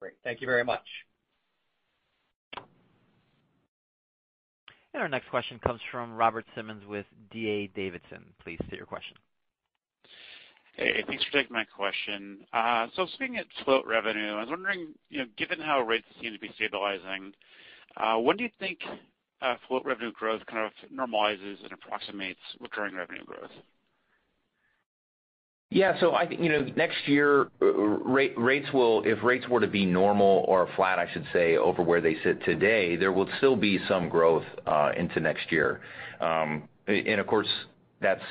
[0.00, 0.14] Great.
[0.24, 0.82] Thank you very much.
[4.92, 7.68] And our next question comes from Robert Simmons with D.A.
[7.68, 8.24] Davidson.
[8.42, 9.16] Please state your question.
[10.74, 12.38] Hey, thanks for taking my question.
[12.52, 16.32] Uh so speaking of float revenue, I was wondering, you know, given how rates seem
[16.32, 17.32] to be stabilizing,
[18.22, 18.78] when do you think
[19.68, 23.50] float revenue growth kind of normalizes and approximates recurring revenue growth?
[25.70, 25.98] Yeah.
[26.00, 29.68] So I think, you know, next year, uh, uh, rates will, if rates were to
[29.68, 33.54] be normal or flat, I should say, over where they sit today, there will still
[33.54, 35.80] be some growth uh, into next year.
[36.20, 37.46] Um and of course,
[38.00, 38.22] that's,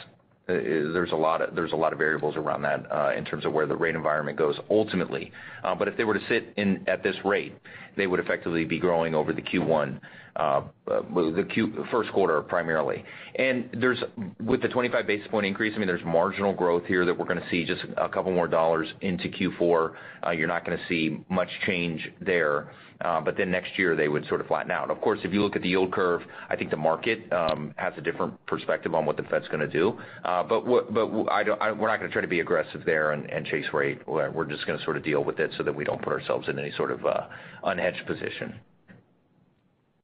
[0.48, 2.80] there's a lot of there's a lot of variables around that
[3.16, 5.32] in terms of where the rate environment goes ultimately.
[5.64, 7.54] But if they were to sit in at this rate,
[7.96, 10.02] they would effectively be growing over the Q1,
[10.40, 13.04] the first quarter primarily.
[13.36, 14.02] And there's
[14.44, 17.48] with the 25 basis point increase, I mean, there's marginal growth here that we're gonna
[17.52, 19.94] see just a couple more dollars into Q4.
[20.26, 22.72] Uh, you're not gonna see much change there.
[23.02, 24.92] Uh but then next year, they would sort of flatten out.
[24.92, 27.94] Of course, if you look at the yield curve, I think the market um, has
[27.98, 29.98] a different perspective on what the Fed's gonna do.
[30.26, 34.06] Uh, but but we're not gonna try to be aggressive there and chase rate.
[34.08, 36.60] We're just gonna sort of deal with it so that we don't put ourselves in
[36.60, 37.28] any sort of uh,
[37.64, 38.60] unhedged position.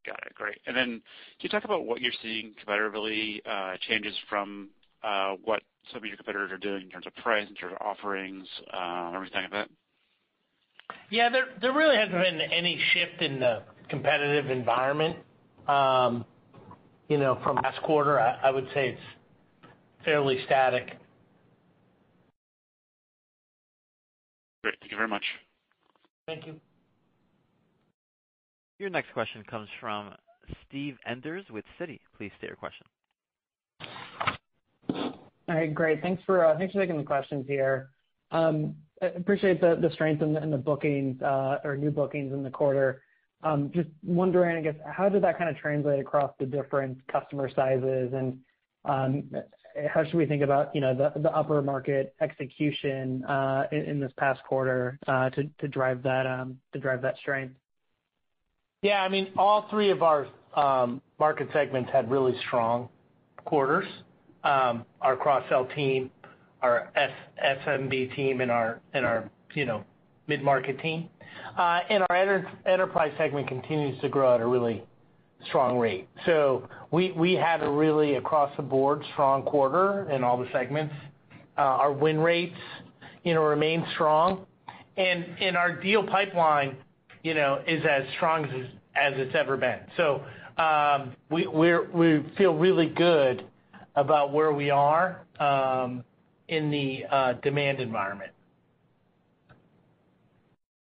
[0.05, 0.35] Got it.
[0.35, 0.59] Great.
[0.67, 1.01] And then can
[1.41, 4.69] you talk about what you're seeing competitively, uh, changes from
[5.03, 7.85] uh, what some of your competitors are doing in terms of price, in terms of
[7.85, 9.69] offerings, uh, everything like that?
[11.09, 11.29] Yeah.
[11.29, 15.17] There really hasn't been any shift in the competitive environment.
[15.67, 16.25] Um,
[17.07, 19.71] you know, from last quarter, I would say it's
[20.03, 20.97] fairly static.
[24.63, 24.75] Great.
[24.79, 25.23] Thank you very much.
[26.27, 26.59] Thank you.
[28.77, 30.11] Your next question comes from
[30.67, 31.99] Steve Enders with Citi.
[32.17, 32.85] Please state your question.
[35.47, 36.01] All right, great.
[36.01, 37.89] Thanks for uh thanks for taking the questions here.
[38.31, 43.01] Um appreciate the the strength in the bookings or new bookings in the quarter.
[43.71, 48.11] Just wondering, I guess, how did that kind of translate across the different customer sizes?
[48.13, 48.39] And
[48.85, 53.23] how should we think about, you know, the upper market execution
[53.71, 57.55] in this past quarter uh to drive that um to drive that strength?
[58.81, 62.89] Yeah, I mean, all three of our um, market segments had really strong
[63.45, 63.87] quarters.
[64.43, 66.11] Um, our cross-sell team,
[66.61, 66.91] our
[67.41, 69.83] SMB team, and our, and our, you know,
[70.27, 71.09] mid-market team.
[71.57, 74.83] Uh and our enterprise segment continues to grow at a really
[75.47, 76.07] strong rate.
[76.25, 80.93] So we had a really across the board strong quarter in all the segments.
[81.57, 82.57] Uh, our win rates,
[83.23, 84.45] you know, remain strong.
[84.97, 86.77] And in our deal pipeline,
[87.27, 88.45] is as strong
[88.95, 89.79] as it's ever been.
[89.97, 90.23] So
[90.57, 91.43] um We
[92.37, 93.45] feel really good
[93.95, 96.03] about where we are um,
[96.47, 98.31] in the uh, demand environment.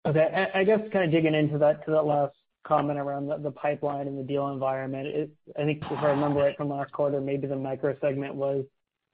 [0.07, 0.47] Okay.
[0.55, 2.35] I guess kind of digging into that, last
[2.67, 5.31] comment around the pipeline and the deal environment.
[5.59, 8.65] I think if I remember right from last quarter, maybe the micro segment was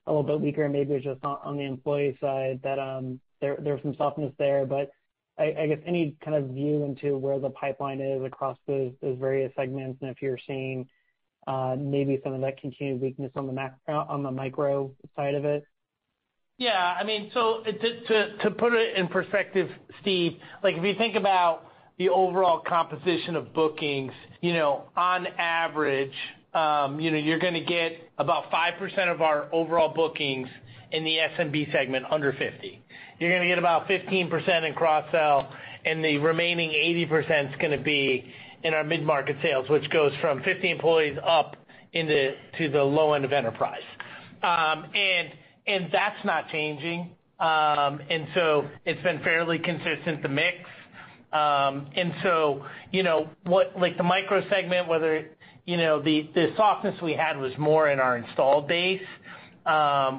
[0.06, 3.80] a little bit weaker, maybe it's just on the employee side that um, there was
[3.82, 4.66] some softness there.
[5.37, 10.01] I guess any kind of view into where the pipeline is across those various segments,
[10.01, 10.89] and if you're seeing
[11.47, 15.64] uh, maybe some of that continued weakness on the micro side of it?
[16.59, 16.95] Yeah.
[16.99, 19.68] I mean, so to put it in perspective,
[20.01, 21.66] Steve, like, if you think about
[21.99, 26.14] the overall composition of bookings, you know, on average,
[26.55, 30.49] um, you know, you're gonna get about 5% of our overall bookings
[30.93, 32.80] in the SMB segment under 50.
[33.18, 35.52] You're gonna get about 15% in cross-sell,
[35.84, 38.24] and the remaining 80% is gonna be
[38.64, 41.56] in our mid-market sales, which goes from 50 employees up
[41.92, 43.82] to the low end of enterprise.
[44.42, 45.30] Um and
[45.66, 47.10] and that's not changing.
[47.38, 50.56] Um and so it's been fairly consistent, the mix.
[51.32, 55.26] Um and so, you know, what like the micro segment, whether,
[55.66, 59.00] you know, the softness we had was more in our installed base,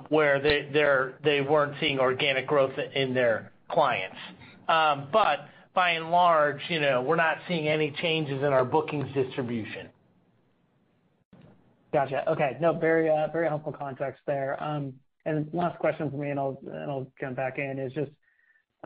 [0.09, 4.17] where they weren't seeing organic growth in their clients.
[4.67, 9.13] Um but by and large, you know, we're not seeing any changes in our bookings
[9.13, 9.89] distribution.
[11.93, 12.29] Gotcha.
[12.29, 12.57] Okay.
[12.59, 14.61] No, very very helpful context there.
[14.61, 14.93] Um
[15.25, 18.11] and last question from me, and I'll jump back in, is just,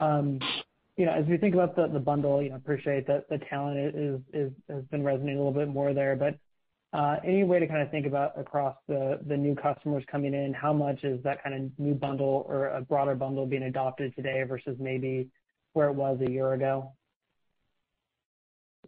[0.02, 4.22] you know, as we think about the bundle, you know, appreciate that the talent is
[4.34, 6.16] is has been resonating a little bit more there.
[6.92, 10.74] Uh, any way to kind of think about across the new customers coming in, how
[10.74, 14.76] much is that kind of new bundle or a broader bundle being adopted today versus
[14.80, 15.30] maybe
[15.74, 16.92] where it was a year ago?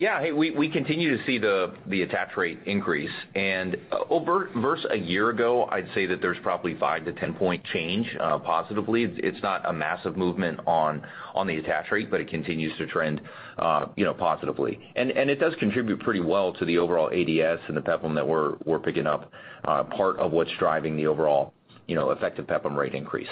[0.02, 0.20] Yeah.
[0.20, 3.12] Hey, we we continue to see the the attach rate increase.
[3.36, 3.78] And
[4.10, 9.04] over, versus a year ago, I'd say that there's probably 5-10 point change positively.
[9.18, 13.22] It's not a massive movement on on the attach rate, but it continues to trend,
[13.60, 14.80] uh you know, positively.
[14.96, 18.28] And and it does contribute pretty well to the overall ADS and the PEPM that
[18.28, 19.32] we're we're picking up,
[19.66, 21.54] uh part of what's driving the overall,
[21.86, 23.30] you know, effective PEPM rate increase.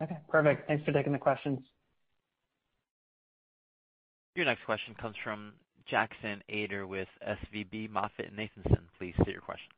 [0.00, 0.68] Okay, perfect.
[0.68, 1.58] Thanks for taking the questions.
[4.36, 5.54] Your next question comes from
[5.90, 8.80] Jackson Ader with SVB MoffettNathanson.
[8.98, 9.70] Please state your question.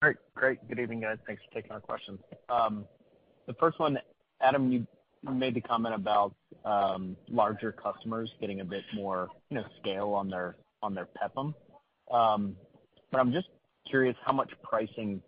[0.00, 0.16] Great.
[0.36, 1.18] Great, good evening, guys.
[1.26, 2.20] Thanks for taking our questions.
[2.48, 2.84] Um,
[3.48, 3.98] the first one,
[4.40, 4.86] Adam, you
[5.28, 10.30] made the comment about um, larger customers getting a bit more, you know, scale on
[10.30, 10.54] their
[10.84, 11.52] PEPM.
[12.12, 12.54] Um,
[13.10, 13.48] but I'm just
[13.88, 15.20] curious how much pricing,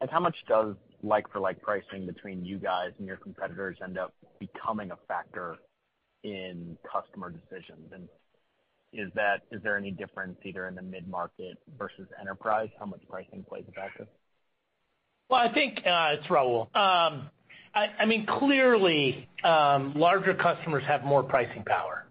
[0.00, 3.98] like how much does like for like pricing between you guys and your competitors end
[3.98, 5.58] up becoming a factor
[6.24, 7.92] in customer decisions?
[7.92, 8.08] And
[8.92, 13.44] is that is there any difference either in the mid-market versus enterprise, how much pricing
[13.48, 14.06] plays a factor?
[15.28, 16.68] Well, I think it's Raul.
[16.74, 22.06] I mean, clearly, larger customers have more pricing power,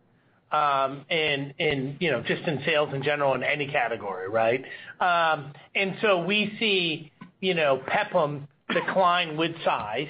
[0.51, 1.53] um and
[1.99, 4.63] you know, just in sales in general in any category, right?
[4.99, 10.07] Um and so we see, you know, PEPM decline with size.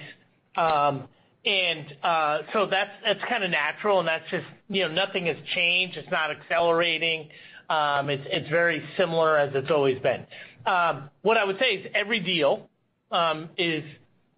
[2.70, 5.98] That's that's kind of natural, and that's just, you know, nothing has changed.
[5.98, 7.30] It's not accelerating.
[7.70, 10.26] Um, it's it's very similar as it's always been.
[10.66, 12.70] Um what I would say is every deal
[13.12, 13.84] um is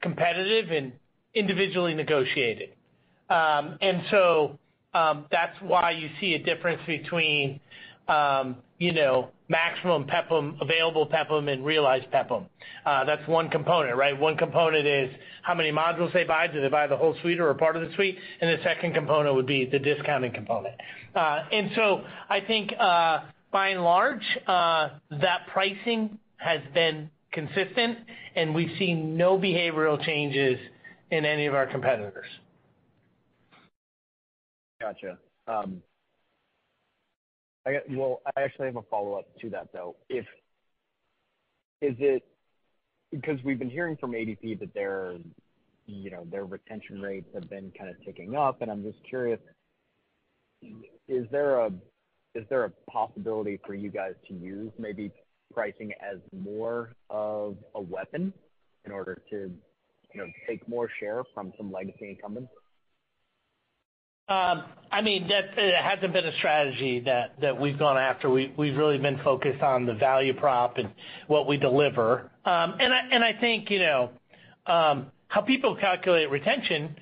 [0.01, 0.93] competitive and
[1.33, 2.69] individually negotiated.
[3.29, 4.57] Um and so
[4.93, 7.59] um that's why you see a difference between,
[8.07, 12.45] um, you know, maximum PEPM, available PEPM and realized PEPM.
[12.85, 14.19] Uh, that's one component, right?
[14.19, 15.09] One component is
[15.43, 16.47] how many modules they buy.
[16.47, 18.17] Do they buy the whole suite or a part of the suite?
[18.41, 20.75] And the second component would be the discounting component.
[21.13, 23.21] Uh and so I think, uh,
[23.51, 24.89] by and large, uh,
[25.21, 27.99] that pricing has been consistent,
[28.35, 30.59] and we've seen no behavioral changes
[31.11, 32.25] in any of our competitors.
[34.81, 35.17] Gotcha.
[35.47, 35.81] Um,
[37.89, 39.95] Well, I actually have a follow-up to that, though.
[40.09, 40.25] If
[41.81, 42.23] is it
[43.11, 45.17] because we've been hearing from ADP that their,
[45.85, 49.39] you know, their retention rates have been kind of ticking up, and I'm just curious,
[51.07, 51.71] is there a
[52.35, 55.09] is there a possibility for you guys to use maybe
[55.53, 58.33] pricing as more of a weapon
[58.83, 59.51] in order to,
[60.13, 62.51] you know, take more share from some legacy incumbents?
[64.27, 68.29] I mean, that hasn't been a strategy that we've gone after.
[68.29, 70.89] We've really been focused on the value prop and
[71.27, 72.31] what we deliver.
[72.45, 74.11] Um and I and I think, you know,
[74.65, 76.95] how people calculate retention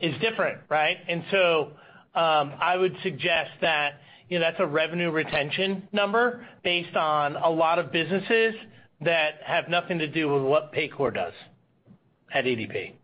[0.00, 0.96] is different, right?
[1.08, 1.72] And so
[2.14, 7.50] um I would suggest that, you know, that's a revenue retention number based on a
[7.50, 8.54] lot of businesses
[9.02, 11.34] that have nothing to do with what Paycor does
[12.32, 12.94] at ADP.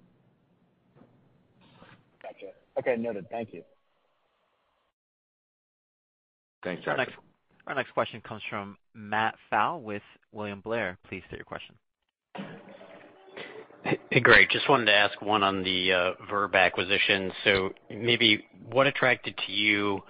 [2.76, 2.90] Gotcha.
[2.90, 3.26] Okay, noted.
[3.30, 3.62] Thank you.
[6.64, 7.14] Thanks, Jackson.
[7.66, 10.02] Our next question comes from Matt Pfau with
[10.32, 10.98] William Blair.
[11.08, 11.74] Please state your question.
[14.10, 14.50] Hey, great.
[14.50, 17.32] Just wanted to ask one on the uh, Verb acquisition.
[17.44, 20.02] So maybe what attracted to you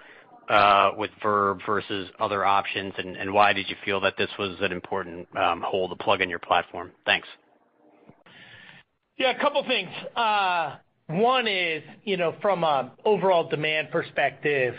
[0.48, 4.72] uh, with Verb versus other options, and why did you feel that this was an
[4.72, 6.90] important um, hole to plug in your platform?
[7.06, 7.28] Thanks.
[9.16, 9.90] Yeah, a couple things.
[10.16, 10.76] Uh,
[11.09, 14.74] One is, you know, from an overall demand perspective,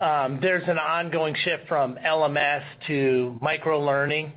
[0.00, 4.32] there's an ongoing shift from LMS to microlearning.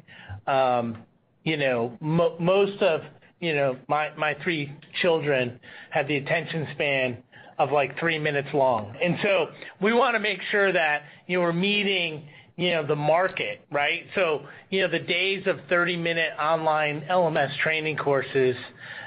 [0.47, 1.03] Um
[1.43, 3.01] you know, most of
[3.39, 5.59] you know, my three children
[5.91, 7.17] have the attention span
[7.59, 8.95] of, like, three minutes long.
[9.01, 9.47] And so
[9.81, 14.05] we wanna make sure that, you know, we're meeting, you know, the market, right?
[14.15, 18.55] So, you know, the days of 30-minute online LMS training courses,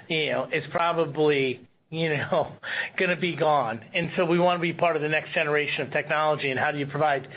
[0.08, 2.52] you know, is probably, you know,
[2.98, 3.80] gonna be gone.
[3.94, 6.78] And so we wanna be part of the next generation of technology and how do
[6.78, 7.28] you provide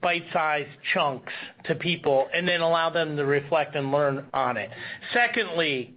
[0.00, 1.32] bite-sized chunks
[1.64, 4.70] to people and then allow them to reflect and learn on it.
[5.12, 5.94] Secondly,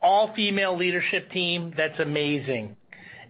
[0.00, 2.74] all-female leadership team, that's amazing.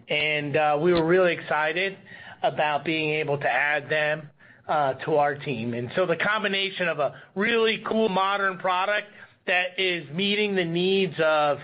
[0.07, 1.97] And uh we were really excited
[2.43, 4.29] about being able to add them
[4.67, 5.73] to our team.
[5.73, 9.07] And so the combination of a really cool modern product
[9.47, 11.59] that is meeting the needs of,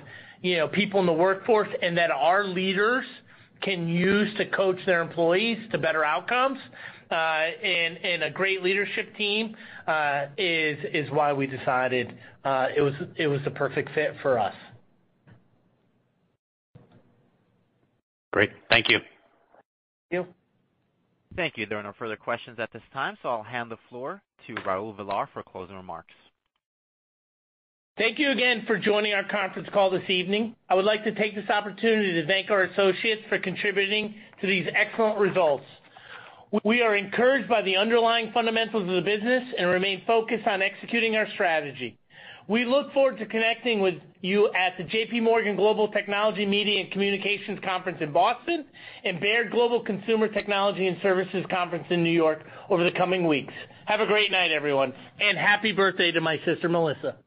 [0.73, 3.05] people in the workforce and that our leaders
[3.61, 6.57] can use to coach their employees to better outcomes,
[7.11, 9.55] uh, and a great leadership team
[9.87, 14.55] uh, is why we decided uh, it was the perfect fit for us.
[18.31, 18.51] Great.
[18.69, 18.99] Thank you.
[20.09, 20.33] Thank you.
[21.35, 21.65] Thank you.
[21.65, 24.95] There are no further questions at this time, so I'll hand the floor to Raul
[24.95, 26.13] Villar for closing remarks.
[28.01, 30.55] Thank you again for joining our conference call this evening.
[30.67, 34.65] I would like to take this opportunity to thank our associates for contributing to these
[34.75, 35.65] excellent results.
[36.63, 41.15] We are encouraged by the underlying fundamentals of the business and remain focused on executing
[41.15, 41.95] our strategy.
[42.47, 47.59] We look forward to connecting with you at the JPMorgan Global Technology, Media and Communications
[47.63, 48.65] Conference in Boston
[49.05, 52.39] and Baird Global Consumer Technology and Services Conference in New York
[52.71, 53.53] over the coming weeks.
[53.85, 57.17] Have a great night, everyone, and happy birthday to my sister, Melissa.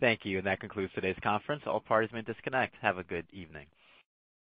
[0.00, 0.38] Thank you.
[0.38, 1.62] And that concludes today's conference.
[1.66, 2.74] All parties may disconnect.
[2.82, 3.66] Have a good evening.